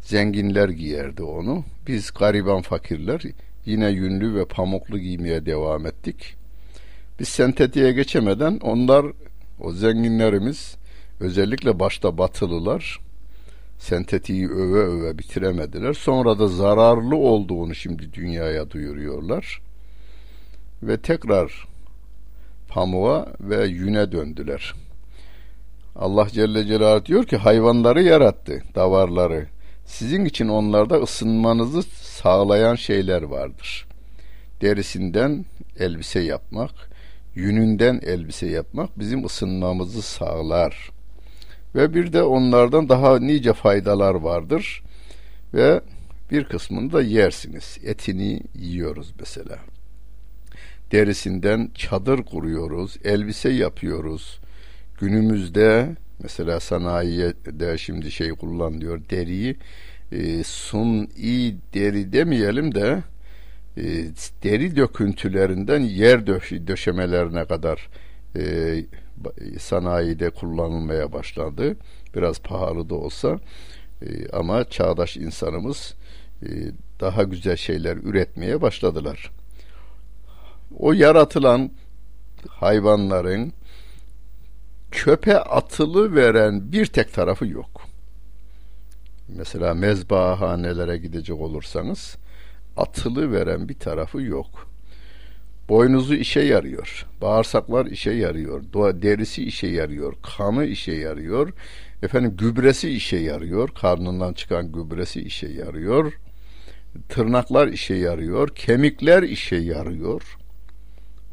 Zenginler 0.00 0.68
giyerdi 0.68 1.22
onu. 1.22 1.64
Biz 1.86 2.10
gariban 2.10 2.62
fakirler 2.62 3.22
yine 3.66 3.88
yünlü 3.88 4.34
ve 4.34 4.44
pamuklu 4.44 4.98
giymeye 4.98 5.46
devam 5.46 5.86
ettik. 5.86 6.36
Biz 7.18 7.28
sentetiğe 7.28 7.92
geçemeden 7.92 8.58
onlar 8.62 9.06
o 9.60 9.72
zenginlerimiz 9.72 10.76
özellikle 11.20 11.78
başta 11.78 12.18
batılılar 12.18 13.00
sentetiği 13.78 14.48
öve 14.48 14.78
öve 14.78 15.18
bitiremediler. 15.18 15.92
Sonra 15.92 16.38
da 16.38 16.48
zararlı 16.48 17.16
olduğunu 17.16 17.74
şimdi 17.74 18.12
dünyaya 18.12 18.70
duyuruyorlar. 18.70 19.60
Ve 20.82 20.96
tekrar 20.96 21.66
pamuğa 22.68 23.26
ve 23.40 23.64
yüne 23.64 24.12
döndüler. 24.12 24.74
Allah 25.96 26.28
Celle 26.28 26.66
Celaluhu 26.66 27.06
diyor 27.06 27.24
ki 27.24 27.36
hayvanları 27.36 28.02
yarattı, 28.02 28.62
davarları. 28.74 29.46
Sizin 29.86 30.24
için 30.24 30.48
onlarda 30.48 30.96
ısınmanızı 31.02 31.82
sağlayan 31.82 32.74
şeyler 32.74 33.22
vardır. 33.22 33.86
Derisinden 34.60 35.44
elbise 35.78 36.20
yapmak, 36.20 36.70
yününden 37.36 38.00
elbise 38.06 38.46
yapmak 38.46 38.98
bizim 38.98 39.24
ısınmamızı 39.24 40.02
sağlar. 40.02 40.90
Ve 41.74 41.94
bir 41.94 42.12
de 42.12 42.22
onlardan 42.22 42.88
daha 42.88 43.18
nice 43.18 43.52
faydalar 43.52 44.14
vardır. 44.14 44.82
Ve 45.54 45.80
bir 46.30 46.44
kısmını 46.44 46.92
da 46.92 47.02
yersiniz. 47.02 47.78
Etini 47.84 48.40
yiyoruz 48.54 49.12
mesela 49.20 49.58
derisinden 50.92 51.70
çadır 51.74 52.22
kuruyoruz, 52.22 52.96
elbise 53.04 53.48
yapıyoruz. 53.48 54.40
Günümüzde 55.00 55.96
mesela 56.22 56.60
sanayide 56.60 57.78
şimdi 57.78 58.10
şey 58.10 58.30
kullanılıyor 58.30 59.00
deriyi 59.10 59.56
e, 60.12 60.44
suni 60.44 61.56
deri 61.74 62.12
demeyelim 62.12 62.74
de 62.74 63.02
e, 63.76 63.82
deri 64.42 64.76
döküntülerinden 64.76 65.80
yer 65.80 66.26
döş 66.26 66.52
döşemelerine 66.52 67.44
kadar 67.44 67.88
e, 68.36 68.74
sanayide 69.58 70.30
kullanılmaya 70.30 71.12
başladı. 71.12 71.76
Biraz 72.14 72.38
pahalı 72.38 72.90
da 72.90 72.94
olsa 72.94 73.38
e, 74.02 74.28
ama 74.28 74.64
çağdaş 74.64 75.16
insanımız 75.16 75.94
e, 76.42 76.48
daha 77.00 77.22
güzel 77.22 77.56
şeyler 77.56 77.96
üretmeye 77.96 78.62
başladılar 78.62 79.30
o 80.78 80.92
yaratılan 80.92 81.70
hayvanların 82.48 83.52
çöpe 84.90 85.40
atılı 85.40 86.14
veren 86.14 86.72
bir 86.72 86.86
tek 86.86 87.14
tarafı 87.14 87.46
yok. 87.46 87.82
Mesela 89.28 89.74
mezbahanelere 89.74 90.98
gidecek 90.98 91.40
olursanız 91.40 92.16
atılı 92.76 93.32
veren 93.32 93.68
bir 93.68 93.78
tarafı 93.78 94.22
yok. 94.22 94.68
Boynuzu 95.68 96.14
işe 96.14 96.40
yarıyor. 96.40 97.06
Bağırsaklar 97.22 97.86
işe 97.86 98.10
yarıyor. 98.10 98.62
Derisi 99.02 99.44
işe 99.44 99.66
yarıyor. 99.66 100.14
Kanı 100.22 100.64
işe 100.64 100.92
yarıyor. 100.92 101.52
Efendim 102.02 102.36
gübresi 102.36 102.90
işe 102.90 103.16
yarıyor. 103.16 103.68
Karnından 103.68 104.32
çıkan 104.32 104.72
gübresi 104.72 105.20
işe 105.20 105.48
yarıyor. 105.48 106.12
Tırnaklar 107.08 107.68
işe 107.68 107.94
yarıyor. 107.94 108.48
Kemikler 108.48 109.22
işe 109.22 109.56
yarıyor. 109.56 110.36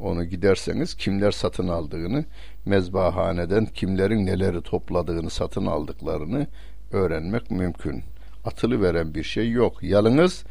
Onu 0.00 0.24
giderseniz 0.24 0.94
kimler 0.94 1.30
satın 1.30 1.68
aldığını, 1.68 2.24
mezbahaneden 2.66 3.66
kimlerin 3.66 4.26
neleri 4.26 4.62
topladığını, 4.62 5.30
satın 5.30 5.66
aldıklarını 5.66 6.46
öğrenmek 6.92 7.50
mümkün. 7.50 8.02
Atılı 8.44 8.82
veren 8.82 9.14
bir 9.14 9.22
şey 9.22 9.50
yok. 9.50 9.82
Yalnız 9.82 10.44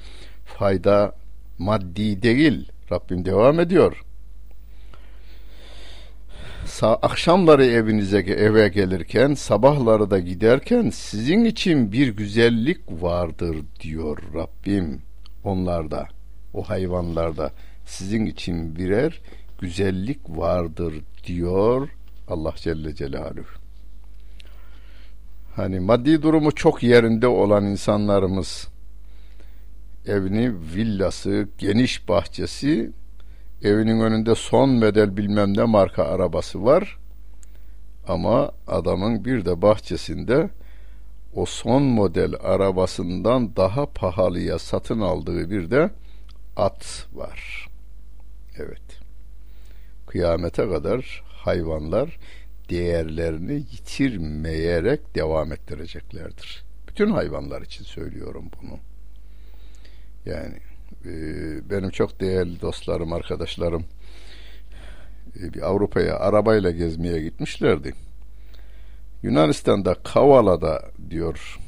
fayda 0.45 1.15
maddi 1.57 2.21
değil. 2.23 2.71
Rabbim 2.91 3.25
devam 3.25 3.59
ediyor. 3.59 4.03
Sa 6.65 6.93
akşamları 6.95 7.65
evinize 7.65 8.17
eve 8.17 8.67
gelirken, 8.67 9.33
sabahları 9.33 10.11
da 10.11 10.19
giderken 10.19 10.89
sizin 10.89 11.45
için 11.45 11.91
bir 11.91 12.07
güzellik 12.07 12.79
vardır 12.89 13.57
diyor 13.79 14.17
Rabbim 14.33 15.01
onlarda, 15.43 16.07
o 16.53 16.63
hayvanlarda 16.63 17.51
sizin 17.85 18.25
için 18.25 18.75
birer 18.75 19.21
güzellik 19.61 20.19
vardır 20.29 20.93
diyor 21.27 21.89
Allah 22.27 22.53
Celle 22.55 22.95
Celaluhu. 22.95 23.45
hani 25.55 25.79
maddi 25.79 26.21
durumu 26.21 26.51
çok 26.51 26.83
yerinde 26.83 27.27
olan 27.27 27.65
insanlarımız 27.65 28.67
evini, 30.05 30.53
villası, 30.75 31.47
geniş 31.57 32.09
bahçesi, 32.09 32.91
evinin 33.63 33.99
önünde 33.99 34.35
son 34.35 34.69
model 34.69 35.17
bilmem 35.17 35.57
ne 35.57 35.63
marka 35.63 36.03
arabası 36.03 36.65
var. 36.65 36.97
Ama 38.07 38.51
adamın 38.67 39.25
bir 39.25 39.45
de 39.45 39.61
bahçesinde 39.61 40.49
o 41.35 41.45
son 41.45 41.83
model 41.83 42.33
arabasından 42.43 43.55
daha 43.55 43.85
pahalıya 43.85 44.59
satın 44.59 44.99
aldığı 44.99 45.49
bir 45.49 45.71
de 45.71 45.89
at 46.55 47.07
var. 47.13 47.67
Evet. 48.57 48.99
Kıyamete 50.07 50.69
kadar 50.69 51.23
hayvanlar 51.27 52.17
değerlerini 52.69 53.53
yitirmeyerek 53.53 55.15
devam 55.15 55.51
ettireceklerdir. 55.51 56.63
Bütün 56.87 57.11
hayvanlar 57.11 57.61
için 57.61 57.83
söylüyorum 57.83 58.45
bunu. 58.61 58.79
Yani 60.25 60.55
e, 61.05 61.11
benim 61.69 61.89
çok 61.89 62.19
değerli 62.19 62.61
dostlarım, 62.61 63.13
arkadaşlarım 63.13 63.85
e, 65.39 65.53
bir 65.53 65.61
Avrupa'ya 65.61 66.19
arabayla 66.19 66.71
gezmeye 66.71 67.21
gitmişlerdi. 67.21 67.93
Yunanistan'da 69.23 69.93
Kavala'da 69.93 70.81
diyor 71.09 71.59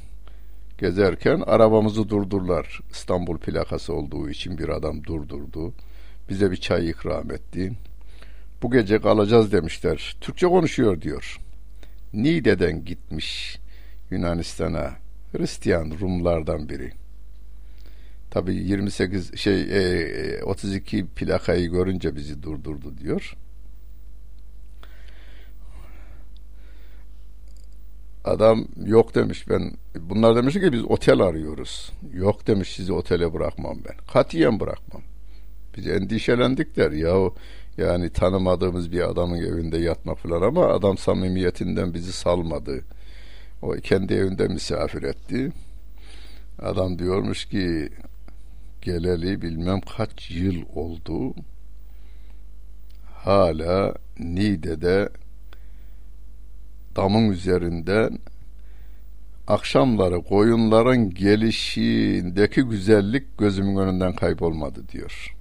gezerken 0.77 1.39
arabamızı 1.39 2.09
durdurlar. 2.09 2.79
İstanbul 2.91 3.37
plakası 3.37 3.93
olduğu 3.93 4.29
için 4.29 4.57
bir 4.57 4.69
adam 4.69 5.03
durdurdu. 5.03 5.73
Bize 6.29 6.51
bir 6.51 6.57
çay 6.57 6.89
ikram 6.89 7.31
etti. 7.31 7.73
Bu 8.61 8.71
gece 8.71 9.01
kalacağız 9.01 9.51
demişler. 9.51 10.17
Türkçe 10.21 10.47
konuşuyor 10.47 11.01
diyor. 11.01 11.37
Niğde'den 12.13 12.85
gitmiş 12.85 13.59
Yunanistan'a 14.11 14.91
Hristiyan 15.31 15.93
Rumlardan 16.01 16.69
biri. 16.69 16.91
Tabi 18.35 18.55
28 18.55 19.37
şey 19.37 19.61
e, 19.61 20.43
32 20.43 21.05
plakayı 21.07 21.71
görünce 21.71 22.15
bizi 22.15 22.43
durdurdu 22.43 22.97
diyor. 22.97 23.35
Adam 28.23 28.67
yok 28.85 29.15
demiş 29.15 29.49
ben 29.49 29.71
bunlar 29.99 30.35
demiş 30.35 30.53
ki 30.53 30.71
biz 30.73 30.83
otel 30.83 31.19
arıyoruz. 31.19 31.91
Yok 32.13 32.47
demiş 32.47 32.75
sizi 32.75 32.93
otele 32.93 33.33
bırakmam 33.33 33.77
ben. 33.89 33.95
Katiyen 34.13 34.59
bırakmam. 34.59 35.01
Biz 35.77 35.87
endişelendik 35.87 36.75
der. 36.75 36.91
Ya 36.91 37.15
yani 37.77 38.09
tanımadığımız 38.09 38.91
bir 38.91 39.01
adamın 39.01 39.37
evinde 39.37 39.77
yatmak 39.77 40.17
falan 40.17 40.41
ama 40.41 40.67
adam 40.67 40.97
samimiyetinden 40.97 41.93
bizi 41.93 42.13
salmadı. 42.13 42.81
O 43.61 43.71
kendi 43.71 44.13
evinde 44.13 44.47
misafir 44.47 45.03
etti. 45.03 45.51
Adam 46.59 46.99
diyormuş 46.99 47.45
ki 47.45 47.89
geleli 48.85 49.41
bilmem 49.41 49.81
kaç 49.81 50.31
yıl 50.31 50.61
oldu. 50.75 51.35
Hala 53.05 53.95
Niğde'de 54.19 55.09
damın 56.95 57.29
üzerinden 57.31 58.19
akşamları 59.47 60.23
koyunların 60.23 61.09
gelişindeki 61.09 62.61
güzellik 62.61 63.37
gözümün 63.37 63.77
önünden 63.77 64.15
kaybolmadı 64.15 64.87
diyor. 64.89 65.35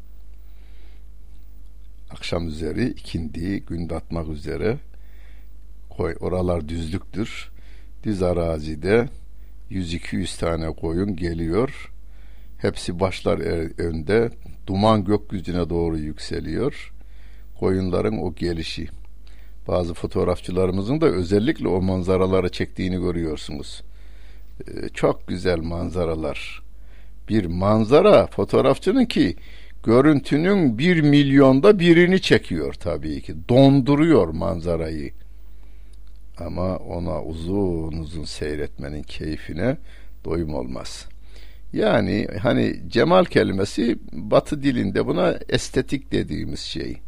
Akşam 2.11 2.49
üzeri 2.49 2.89
ikindi 2.89 3.61
gün 3.61 3.91
batmak 3.91 4.29
üzere 4.29 4.79
koy 5.91 6.17
oralar 6.21 6.69
düzlüktür. 6.69 7.51
Diz 8.05 8.23
arazide 8.23 9.09
100-200 9.71 10.41
tane 10.41 10.67
koyun 10.73 11.17
geliyor. 11.17 11.94
Hepsi 12.65 13.01
başlar 13.01 13.39
er, 13.39 13.81
önde. 13.81 14.31
Duman 14.67 15.05
gökyüzüne 15.05 15.71
doğru 15.71 15.99
yükseliyor. 15.99 16.93
Koyunların 17.61 18.19
o 18.19 18.35
gelişi. 18.35 18.89
Bazı 19.69 19.95
fotoğrafçılarımızın 19.95 21.01
da 21.01 21.07
özellikle 21.07 21.69
o 21.69 21.83
manzaraları 21.83 22.49
çektiğini 22.49 22.97
görüyorsunuz. 22.97 23.83
Ee, 24.61 24.89
çok 24.89 25.29
güzel 25.29 25.59
manzaralar. 25.59 26.63
Bir 27.29 27.45
manzara 27.45 28.27
fotoğrafçının 28.27 29.05
ki 29.05 29.37
görüntünün 29.83 30.79
bir 30.79 31.01
milyonda 31.01 31.79
birini 31.79 32.21
çekiyor 32.21 32.75
tabii 32.75 33.23
ki. 33.23 33.35
Donduruyor 33.49 34.29
manzarayı. 34.29 35.13
Ama 36.39 36.77
ona 36.77 37.23
uzun 37.23 37.93
uzun 37.93 38.25
seyretmenin 38.25 39.03
keyfine 39.03 39.77
doyum 40.25 40.55
olmaz. 40.55 41.14
Yani 41.75 42.27
hani 42.43 42.83
cemal 42.89 43.25
kelimesi 43.25 43.99
batı 44.13 44.63
dilinde 44.63 45.07
buna 45.07 45.39
estetik 45.49 46.13
dediğimiz 46.13 46.61
şey. 46.61 46.99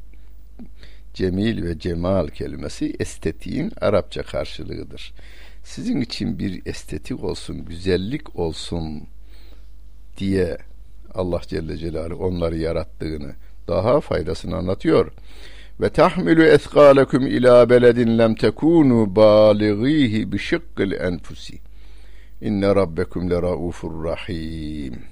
Cemil 1.14 1.62
ve 1.64 1.78
cemal 1.78 2.28
kelimesi 2.28 2.96
estetiğin 3.00 3.72
Arapça 3.80 4.22
karşılığıdır. 4.22 5.12
Sizin 5.64 6.00
için 6.00 6.38
bir 6.38 6.66
estetik 6.66 7.24
olsun, 7.24 7.64
güzellik 7.64 8.36
olsun 8.38 9.02
diye 10.18 10.58
Allah 11.14 11.40
Celle 11.46 11.76
Celaluhu 11.76 12.24
onları 12.24 12.56
yarattığını 12.56 13.34
daha 13.68 14.00
faydasını 14.00 14.56
anlatıyor. 14.56 15.12
Ve 15.80 15.88
tahmilu 15.88 16.42
ethqalakum 16.42 17.26
ila 17.26 17.70
beledin 17.70 18.18
lem 18.18 18.34
tekunu 18.34 19.16
balighihi 19.16 20.32
bi 20.32 20.38
şıkkil 20.38 20.92
enfusi. 20.92 21.65
İnne 22.40 22.74
rabbekum 22.74 23.30
le 23.30 23.42
raufur 23.42 24.04
rahim. 24.04 25.02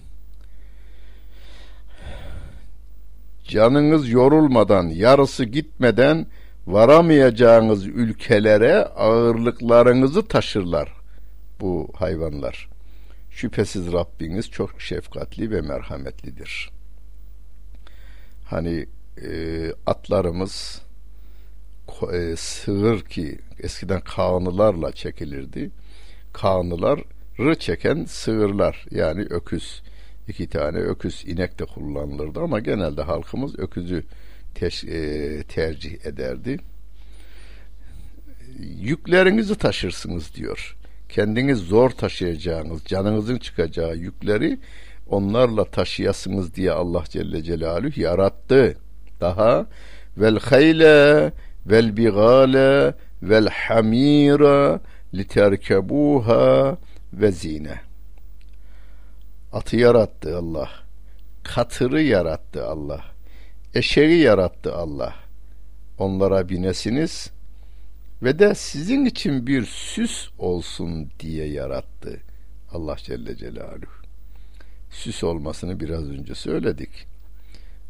Canınız 3.44 4.08
yorulmadan, 4.08 4.88
yarısı 4.88 5.44
gitmeden 5.44 6.26
varamayacağınız 6.66 7.86
ülkelere 7.86 8.84
ağırlıklarınızı 8.84 10.28
taşırlar 10.28 10.92
bu 11.60 11.88
hayvanlar. 11.96 12.68
Şüphesiz 13.30 13.92
Rabbiniz 13.92 14.50
çok 14.50 14.80
şefkatli 14.80 15.50
ve 15.50 15.60
merhametlidir. 15.60 16.70
Hani 18.44 18.86
e, 19.22 19.30
atlarımız 19.86 20.82
e, 22.12 22.36
sığır 22.36 23.00
ki 23.00 23.38
eskiden 23.58 24.00
kanılarla 24.00 24.92
çekilirdi. 24.92 25.70
Kanıları 27.36 27.58
çeken 27.58 28.04
sığırlar 28.04 28.86
yani 28.90 29.26
öküz. 29.30 29.82
iki 30.28 30.48
tane 30.48 30.78
öküz 30.78 31.24
inek 31.26 31.58
de 31.58 31.64
kullanılırdı 31.64 32.40
ama 32.40 32.60
genelde 32.60 33.02
halkımız 33.02 33.58
öküzü 33.58 34.04
teş, 34.54 34.84
e, 34.84 35.42
tercih 35.42 36.06
ederdi. 36.06 36.56
Yüklerinizi 38.80 39.54
taşırsınız 39.54 40.34
diyor 40.34 40.76
kendiniz 41.08 41.58
zor 41.58 41.90
taşıyacağınız, 41.90 42.84
canınızın 42.84 43.38
çıkacağı 43.38 43.96
yükleri 43.96 44.58
onlarla 45.08 45.64
taşıyasınız 45.64 46.54
diye 46.54 46.72
Allah 46.72 47.04
Celle 47.08 47.42
Celaluhu 47.42 48.00
yarattı. 48.00 48.76
Daha 49.20 49.66
vel 50.16 50.38
hayle 50.38 51.32
vel 51.66 51.96
bigale 51.96 52.94
vel 53.22 53.48
hamira 53.48 54.80
literkebuha 55.14 56.78
ve 57.20 57.32
zine. 57.32 57.80
Atı 59.52 59.76
yarattı 59.76 60.38
Allah. 60.38 60.70
Katırı 61.42 62.02
yarattı 62.02 62.66
Allah. 62.66 63.04
Eşeği 63.74 64.20
yarattı 64.20 64.74
Allah. 64.74 65.14
Onlara 65.98 66.48
binesiniz, 66.48 67.30
ve 68.22 68.38
de 68.38 68.54
sizin 68.54 69.04
için 69.04 69.46
bir 69.46 69.64
süs 69.64 70.28
olsun 70.38 71.10
diye 71.20 71.46
yarattı 71.46 72.20
Allah 72.72 72.96
Celle 72.96 73.36
Celaluhu. 73.36 74.04
Süs 74.90 75.24
olmasını 75.24 75.80
biraz 75.80 76.10
önce 76.10 76.34
söyledik. 76.34 77.06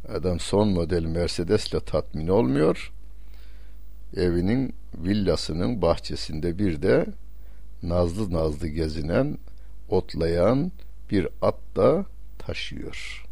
Adam 0.08 0.40
son 0.40 0.68
model 0.68 1.04
Mercedes'le 1.04 1.86
tatmin 1.86 2.28
olmuyor. 2.28 2.92
Evinin 4.16 4.74
villasının 4.94 5.82
bahçesinde 5.82 6.58
bir 6.58 6.82
de 6.82 7.06
nazlı 7.88 8.32
nazlı 8.32 8.68
gezinen, 8.68 9.38
otlayan 9.88 10.72
bir 11.10 11.28
at 11.42 11.58
da 11.76 12.06
taşıyor. 12.38 13.26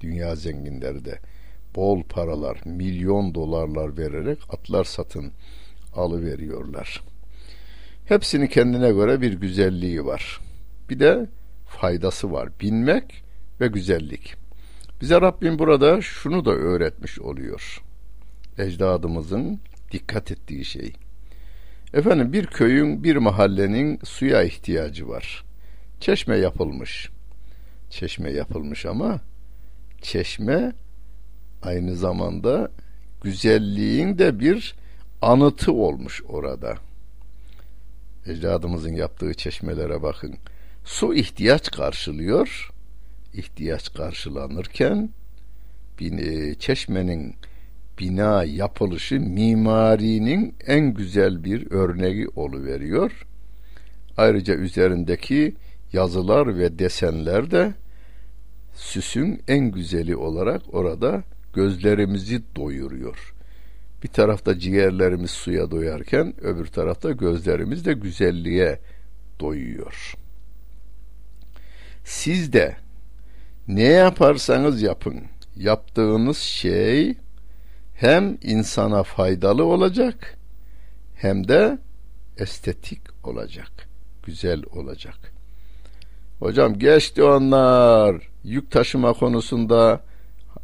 Dünya 0.00 0.36
zenginleri 0.36 1.04
de 1.04 1.18
bol 1.76 2.02
paralar, 2.02 2.60
milyon 2.64 3.34
dolarlar 3.34 3.98
vererek 3.98 4.38
atlar 4.48 4.84
satın 4.84 5.32
alıveriyorlar. 5.94 7.02
Hepsinin 8.04 8.46
kendine 8.46 8.92
göre 8.92 9.20
bir 9.20 9.32
güzelliği 9.32 10.06
var. 10.06 10.40
Bir 10.90 10.98
de 11.00 11.26
faydası 11.66 12.32
var. 12.32 12.48
Binmek 12.60 13.22
ve 13.60 13.66
güzellik. 13.68 14.34
Bize 15.00 15.20
Rabbim 15.20 15.58
burada 15.58 16.02
şunu 16.02 16.44
da 16.44 16.50
öğretmiş 16.50 17.18
oluyor. 17.20 17.82
Ecdadımızın 18.58 19.60
dikkat 19.92 20.30
ettiği 20.30 20.64
şey. 20.64 20.92
Efendim 21.94 22.32
bir 22.32 22.46
köyün, 22.46 23.04
bir 23.04 23.16
mahallenin 23.16 23.98
suya 24.04 24.42
ihtiyacı 24.42 25.08
var. 25.08 25.44
Çeşme 26.00 26.36
yapılmış. 26.36 27.10
Çeşme 27.90 28.30
yapılmış 28.30 28.86
ama 28.86 29.20
çeşme 30.02 30.72
aynı 31.62 31.96
zamanda 31.96 32.70
güzelliğin 33.22 34.18
de 34.18 34.40
bir 34.40 34.74
anıtı 35.22 35.72
olmuş 35.72 36.22
orada. 36.28 36.74
Ecdadımızın 38.26 38.94
yaptığı 38.94 39.34
çeşmelere 39.34 40.02
bakın. 40.02 40.36
Su 40.84 41.14
ihtiyaç 41.14 41.70
karşılıyor. 41.70 42.70
İhtiyaç 43.34 43.94
karşılanırken 43.94 45.10
bir 46.00 46.18
e, 46.18 46.54
çeşmenin 46.54 47.34
bina 47.98 48.44
yapılışı 48.44 49.20
mimarinin 49.20 50.54
en 50.66 50.94
güzel 50.94 51.44
bir 51.44 51.70
örneği 51.70 52.28
oluveriyor. 52.28 53.26
Ayrıca 54.16 54.54
üzerindeki 54.54 55.54
yazılar 55.92 56.58
ve 56.58 56.78
desenler 56.78 57.50
de 57.50 57.74
süsün 58.74 59.42
en 59.48 59.70
güzeli 59.70 60.16
olarak 60.16 60.74
orada 60.74 61.22
gözlerimizi 61.54 62.42
doyuruyor. 62.56 63.34
Bir 64.02 64.08
tarafta 64.08 64.58
ciğerlerimiz 64.58 65.30
suya 65.30 65.70
doyarken 65.70 66.34
öbür 66.40 66.66
tarafta 66.66 67.10
gözlerimiz 67.10 67.84
de 67.84 67.92
güzelliğe 67.92 68.80
doyuyor. 69.40 70.14
Siz 72.04 72.52
de 72.52 72.76
ne 73.68 73.82
yaparsanız 73.82 74.82
yapın, 74.82 75.22
yaptığınız 75.56 76.38
şey 76.38 77.14
hem 77.98 78.38
insana 78.42 79.02
faydalı 79.02 79.64
olacak 79.64 80.38
hem 81.14 81.48
de 81.48 81.78
estetik 82.36 83.00
olacak, 83.24 83.88
güzel 84.22 84.62
olacak. 84.72 85.32
Hocam 86.38 86.78
geçti 86.78 87.22
onlar 87.22 88.28
yük 88.44 88.70
taşıma 88.70 89.12
konusunda 89.12 90.00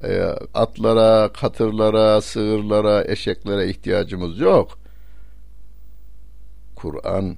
e, 0.03 0.23
atlara, 0.55 1.33
katırlara, 1.33 2.21
sığırlara, 2.21 3.05
eşeklere 3.05 3.69
ihtiyacımız 3.69 4.41
yok. 4.41 4.79
Kur'an 6.77 7.37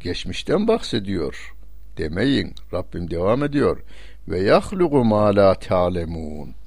geçmişten 0.00 0.68
bahsediyor. 0.68 1.54
Demeyin. 1.98 2.54
Rabbim 2.72 3.10
devam 3.10 3.44
ediyor. 3.44 3.80
Ve 4.28 4.40
yahlugu 4.40 5.04
ma 5.04 5.36
la 5.36 5.54
ta'lemun. 5.54 6.63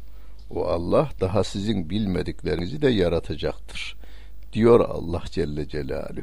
O 0.50 0.66
Allah 0.66 1.10
daha 1.22 1.44
sizin 1.44 1.90
bilmediklerinizi 1.90 2.82
de 2.82 2.90
yaratacaktır. 2.90 3.98
Diyor 4.54 4.80
Allah 4.80 5.24
Celle 5.32 5.68
Celaluhu. 5.68 6.22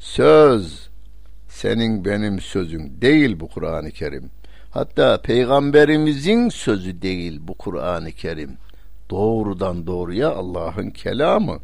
Söz 0.00 0.88
senin 1.48 2.04
benim 2.04 2.40
sözüm 2.40 3.00
değil 3.00 3.40
bu 3.40 3.48
Kur'an-ı 3.48 3.90
Kerim. 3.90 4.30
Hatta 4.70 5.22
peygamberimizin 5.22 6.48
sözü 6.48 7.02
değil 7.02 7.40
bu 7.42 7.54
Kur'an-ı 7.54 8.12
Kerim. 8.12 8.56
Doğrudan 9.10 9.86
doğruya 9.86 10.30
Allah'ın 10.30 10.90
kelamı. 10.90 11.58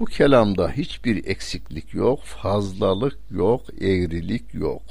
Bu 0.00 0.04
kelamda 0.04 0.70
hiçbir 0.70 1.26
eksiklik 1.26 1.94
yok, 1.94 2.22
fazlalık 2.22 3.18
yok, 3.30 3.62
eğrilik 3.80 4.54
yok. 4.54 4.82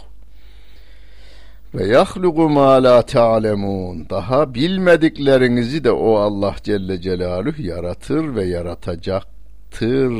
Ve 1.75 1.87
yahlugu 1.87 2.49
ma 2.49 2.83
la 2.83 3.01
ta'lemun. 3.01 4.09
Daha 4.09 4.53
bilmediklerinizi 4.53 5.83
de 5.83 5.91
o 5.91 6.15
Allah 6.15 6.55
Celle 6.63 7.01
Celaluhu 7.01 7.61
yaratır 7.61 8.35
ve 8.35 8.43
yaratacaktır 8.43 10.13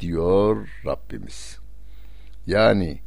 diyor 0.00 0.68
Rabbimiz. 0.86 1.58
Yani 2.46 2.98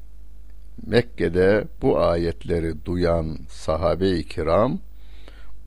Mekke'de 0.87 1.63
bu 1.81 1.99
ayetleri 1.99 2.85
duyan 2.85 3.37
sahabe-i 3.49 4.23
kiram 4.23 4.79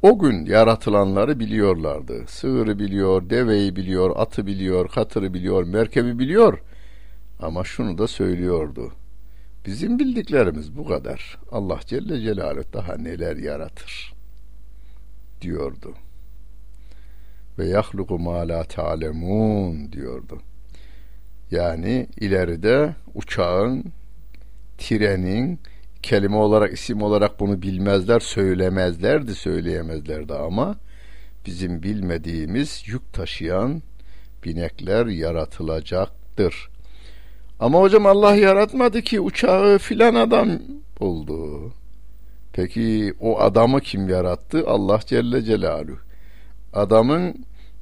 o 0.02 0.18
gün 0.18 0.46
yaratılanları 0.46 1.40
biliyorlardı. 1.40 2.24
Sığırı 2.26 2.78
biliyor, 2.78 3.30
deveyi 3.30 3.76
biliyor, 3.76 4.16
atı 4.16 4.46
biliyor, 4.46 4.88
katırı 4.88 5.34
biliyor, 5.34 5.64
merkebi 5.64 6.18
biliyor. 6.18 6.58
Ama 7.40 7.64
şunu 7.64 7.98
da 7.98 8.06
söylüyordu. 8.06 8.92
Bizim 9.66 9.98
bildiklerimiz 9.98 10.76
bu 10.76 10.84
kadar. 10.84 11.38
Allah 11.50 11.80
Celle 11.86 12.20
Celaluhu 12.20 12.72
daha 12.72 12.96
neler 12.96 13.36
yaratır 13.36 14.14
diyordu. 15.40 15.94
Ve 17.58 17.66
yahluku 17.66 18.18
ma 18.18 18.48
la 18.48 18.64
ta'lemun 18.64 19.92
diyordu. 19.92 20.42
Yani 21.50 22.06
ileride 22.20 22.94
uçağın 23.14 23.84
trenin 24.78 25.60
kelime 26.02 26.36
olarak 26.36 26.72
isim 26.72 27.02
olarak 27.02 27.40
bunu 27.40 27.62
bilmezler 27.62 28.20
söylemezlerdi 28.20 29.34
söyleyemezlerdi 29.34 30.34
ama 30.34 30.76
bizim 31.46 31.82
bilmediğimiz 31.82 32.82
yük 32.86 33.12
taşıyan 33.12 33.82
binekler 34.44 35.06
yaratılacaktır. 35.06 36.73
Ama 37.60 37.80
hocam 37.80 38.06
Allah 38.06 38.34
yaratmadı 38.34 39.02
ki 39.02 39.20
uçağı 39.20 39.78
filan 39.78 40.14
adam 40.14 40.48
buldu. 41.00 41.72
Peki 42.52 43.14
o 43.20 43.40
adamı 43.40 43.80
kim 43.80 44.08
yarattı? 44.08 44.64
Allah 44.66 45.00
Celle 45.06 45.42
Celaluhu. 45.42 45.98
Adamın 46.72 47.34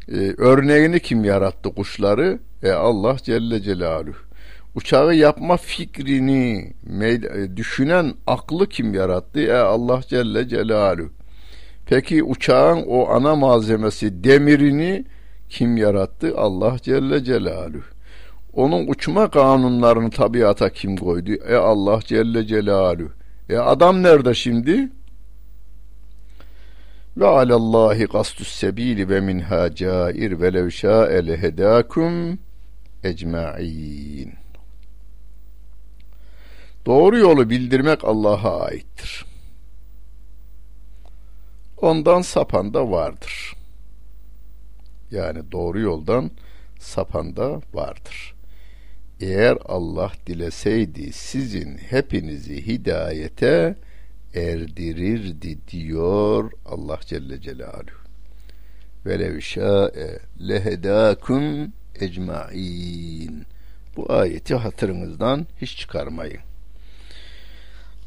e, 0.09 0.35
örneğini 0.39 1.01
kim 1.01 1.25
yarattı 1.25 1.75
kuşları? 1.75 2.39
E 2.63 2.71
Allah 2.71 3.17
Celle 3.23 3.63
Celaluhu 3.63 4.33
uçağı 4.75 5.15
yapma 5.15 5.57
fikrini 5.57 6.73
e, 7.03 7.57
düşünen 7.57 8.15
aklı 8.27 8.69
kim 8.69 8.95
yarattı? 8.95 9.41
E 9.41 9.53
Allah 9.53 10.01
Celle 10.07 10.49
Celaluhu. 10.49 11.11
Peki 11.87 12.23
uçağın 12.23 12.85
o 12.89 13.09
ana 13.09 13.37
malzemesi 13.37 14.25
demirini 14.25 15.05
kim 15.49 15.77
yarattı? 15.77 16.33
Allah 16.37 16.77
Celle 16.83 17.25
Celaluhu. 17.25 17.85
Onun 18.53 18.87
uçma 18.87 19.31
kanunlarını 19.31 20.11
tabiata 20.11 20.73
kim 20.73 20.97
koydu? 20.97 21.33
E 21.33 21.55
Allah 21.55 22.01
Celle 22.01 22.47
Celaluhu. 22.47 23.12
E 23.49 23.57
adam 23.57 24.03
nerede 24.03 24.35
şimdi? 24.35 24.91
Ve 27.17 27.27
alallahi 27.27 28.07
kastus 28.07 28.49
sebili 28.49 29.09
ve 29.09 29.21
minha 29.21 29.75
cair 29.75 30.41
ve 30.41 30.53
lev 30.53 30.71
şa'e 30.71 31.27
lehedakum 31.27 32.38
ecma'in. 33.05 34.33
Doğru 36.87 37.19
yolu 37.19 37.51
bildirmek 37.51 38.05
Allah'a 38.05 38.65
aittir. 38.65 39.25
Ondan 41.77 42.23
sapan 42.23 42.75
da 42.75 42.91
vardır. 42.91 43.53
Yani 45.11 45.53
doğru 45.53 45.81
yoldan 45.81 46.31
sapan 46.79 47.37
da 47.37 47.61
vardır. 47.75 48.32
Eğer 49.23 49.59
Allah 49.65 50.13
dileseydi 50.27 51.13
sizin 51.13 51.79
hepinizi 51.79 52.67
hidayete 52.67 53.77
erdirirdi 54.35 55.59
diyor 55.69 56.53
Allah 56.67 56.99
Celle 57.07 57.41
Celaluhu. 57.41 58.03
Velev 59.07 59.41
şa'e 59.41 60.19
lehedakum 60.49 61.73
ecmain. 62.01 63.47
Bu 63.97 64.13
ayeti 64.13 64.55
hatırınızdan 64.55 65.47
hiç 65.61 65.77
çıkarmayın. 65.77 66.41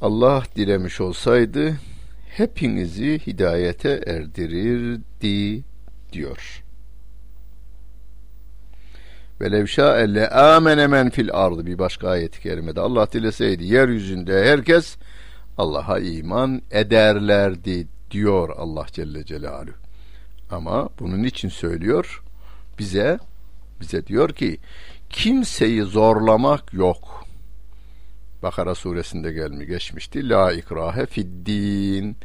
Allah 0.02 0.44
dilemiş 0.56 1.02
olsaydı 1.02 1.76
hepinizi 2.30 3.20
hidayete 3.28 4.04
erdirirdi 4.06 5.64
diyor. 6.14 6.65
Ve 9.42 9.52
levşâ 9.52 10.00
elle 10.00 10.30
âmene 10.30 10.88
men 10.88 11.10
fil 11.10 11.30
ardı 11.34 11.66
bir 11.66 11.80
başka 11.80 12.10
ayet-i 12.10 12.42
kerimede 12.42 12.82
Allah 12.82 13.12
dileseydi 13.12 13.66
yeryüzünde 13.66 14.46
herkes 14.46 14.98
Allah'a 15.58 16.00
iman 16.00 16.62
ederlerdi 16.72 17.88
diyor 18.12 18.50
Allah 18.58 18.86
Celle 18.92 19.26
Celaluhu. 19.26 19.76
Ama 20.52 20.90
bunun 21.00 21.24
için 21.24 21.50
söylüyor 21.50 22.24
bize 22.80 23.20
bize 23.82 24.08
diyor 24.08 24.30
ki 24.30 24.58
kimseyi 25.10 25.82
zorlamak 25.82 26.74
yok. 26.74 27.26
Bakara 28.44 28.76
suresinde 28.76 29.34
gelmi 29.34 29.66
geçmişti. 29.66 30.30
La 30.30 30.52
ikrahe 30.52 31.06
fiddin. 31.06 32.18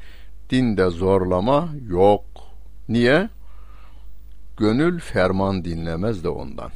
Dinde 0.50 0.90
zorlama 0.90 1.68
yok. 1.88 2.24
Niye? 2.88 3.28
Gönül 4.56 5.00
ferman 5.00 5.64
dinlemez 5.64 6.24
de 6.24 6.28
ondan. 6.28 6.70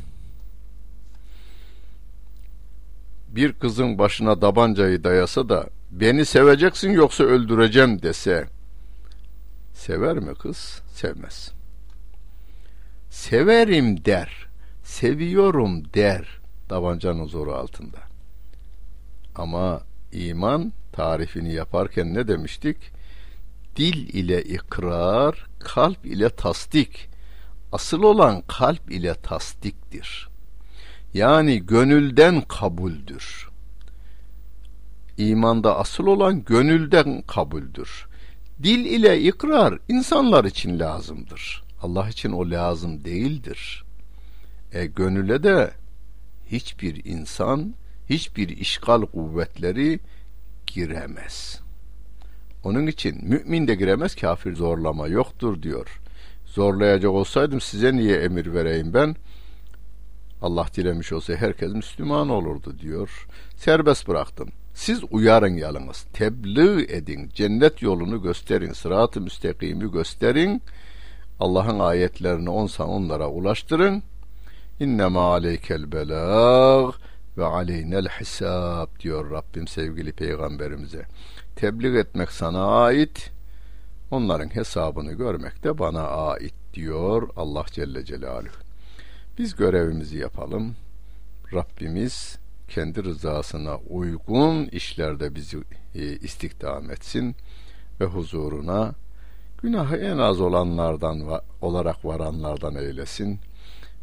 Bir 3.34 3.52
kızın 3.52 3.98
başına 3.98 4.40
tabancayı 4.40 5.04
dayasa 5.04 5.48
da 5.48 5.66
beni 5.90 6.24
seveceksin 6.24 6.90
yoksa 6.90 7.24
öldüreceğim 7.24 8.02
dese 8.02 8.48
sever 9.72 10.16
mi 10.16 10.34
kız? 10.34 10.82
Sevmez. 10.92 11.52
Severim 13.10 14.04
der. 14.04 14.46
Seviyorum 14.84 15.94
der. 15.94 16.40
tabancanın 16.68 17.26
zoru 17.26 17.54
altında. 17.54 17.98
Ama 19.34 19.82
iman 20.12 20.72
tarifini 20.92 21.52
yaparken 21.52 22.14
ne 22.14 22.28
demiştik? 22.28 22.76
Dil 23.76 24.08
ile 24.14 24.42
ikrar, 24.42 25.46
kalp 25.58 26.06
ile 26.06 26.28
tasdik. 26.28 27.08
Asıl 27.72 28.02
olan 28.02 28.42
kalp 28.48 28.90
ile 28.90 29.14
tasdiktir. 29.14 30.33
Yani 31.14 31.66
gönülden 31.66 32.40
kabuldür. 32.40 33.48
İmanda 35.16 35.78
asıl 35.78 36.06
olan 36.06 36.44
gönülden 36.44 37.22
kabuldür. 37.22 38.06
Dil 38.62 38.84
ile 38.84 39.20
ikrar 39.20 39.78
insanlar 39.88 40.44
için 40.44 40.78
lazımdır. 40.78 41.64
Allah 41.82 42.08
için 42.08 42.32
o 42.32 42.50
lazım 42.50 43.04
değildir. 43.04 43.84
E 44.72 44.86
gönüle 44.86 45.42
de 45.42 45.70
hiçbir 46.46 47.04
insan, 47.04 47.74
hiçbir 48.10 48.48
işgal 48.48 49.02
kuvvetleri 49.02 50.00
giremez. 50.66 51.60
Onun 52.64 52.86
için 52.86 53.28
mümin 53.28 53.68
de 53.68 53.74
giremez, 53.74 54.14
kafir 54.14 54.54
zorlama 54.56 55.08
yoktur 55.08 55.62
diyor. 55.62 56.00
Zorlayacak 56.46 57.10
olsaydım 57.10 57.60
size 57.60 57.96
niye 57.96 58.16
emir 58.16 58.54
vereyim 58.54 58.94
ben? 58.94 59.16
Allah 60.44 60.66
dilemiş 60.76 61.12
olsa 61.12 61.34
herkes 61.34 61.72
Müslüman 61.72 62.28
olurdu 62.28 62.78
diyor. 62.78 63.26
Serbest 63.56 64.08
bıraktım. 64.08 64.48
Siz 64.74 65.00
uyarın 65.10 65.56
yalnız. 65.56 66.02
Tebliğ 66.12 66.86
edin. 66.88 67.30
Cennet 67.34 67.82
yolunu 67.82 68.22
gösterin. 68.22 68.72
Sırat-ı 68.72 69.20
müstakimi 69.20 69.92
gösterin. 69.92 70.62
Allah'ın 71.40 71.78
ayetlerini 71.78 72.50
onsa 72.50 72.84
onlara 72.84 73.28
ulaştırın. 73.28 74.02
İnnemâ 74.80 75.20
aleykel 75.20 75.92
belâg 75.92 76.94
ve 77.38 77.44
aleynel 77.44 78.08
hisab 78.08 79.00
diyor 79.00 79.30
Rabbim 79.30 79.68
sevgili 79.68 80.12
peygamberimize. 80.12 81.06
Tebliğ 81.56 81.98
etmek 81.98 82.30
sana 82.30 82.66
ait. 82.66 83.30
Onların 84.10 84.54
hesabını 84.54 85.12
görmek 85.12 85.64
de 85.64 85.78
bana 85.78 86.02
ait 86.02 86.54
diyor 86.74 87.28
Allah 87.36 87.64
Celle 87.72 88.04
Celaluhu. 88.04 88.63
Biz 89.38 89.56
görevimizi 89.56 90.18
yapalım. 90.18 90.76
Rabbimiz 91.52 92.38
kendi 92.68 93.04
rızasına 93.04 93.76
uygun 93.76 94.64
işlerde 94.64 95.34
bizi 95.34 95.58
e, 95.94 96.02
istihdam 96.02 96.90
etsin 96.90 97.36
ve 98.00 98.04
huzuruna 98.04 98.94
günahı 99.62 99.96
en 99.96 100.18
az 100.18 100.40
olanlardan 100.40 101.40
olarak 101.60 102.04
varanlardan 102.04 102.74
eylesin 102.74 103.40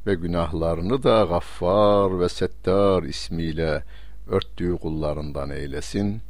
ve 0.07 0.15
günahlarını 0.15 1.03
da 1.03 1.25
Gaffar 1.29 2.19
ve 2.19 2.29
Settar 2.29 3.03
ismiyle 3.03 3.83
örttüğü 4.27 4.77
kullarından 4.77 5.49
eylesin. 5.49 6.21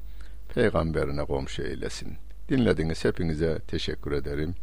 Peygamberine 0.54 1.26
komşu 1.26 1.62
eylesin. 1.62 2.14
Dinlediğiniz 2.50 3.06
hepinize 3.06 3.60
teşekkür 3.60 4.12
ederim. 4.12 4.56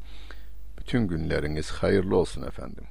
Bütün 0.78 1.08
günleriniz 1.08 1.70
hayırlı 1.70 2.16
olsun 2.16 2.42
efendim. 2.42 2.84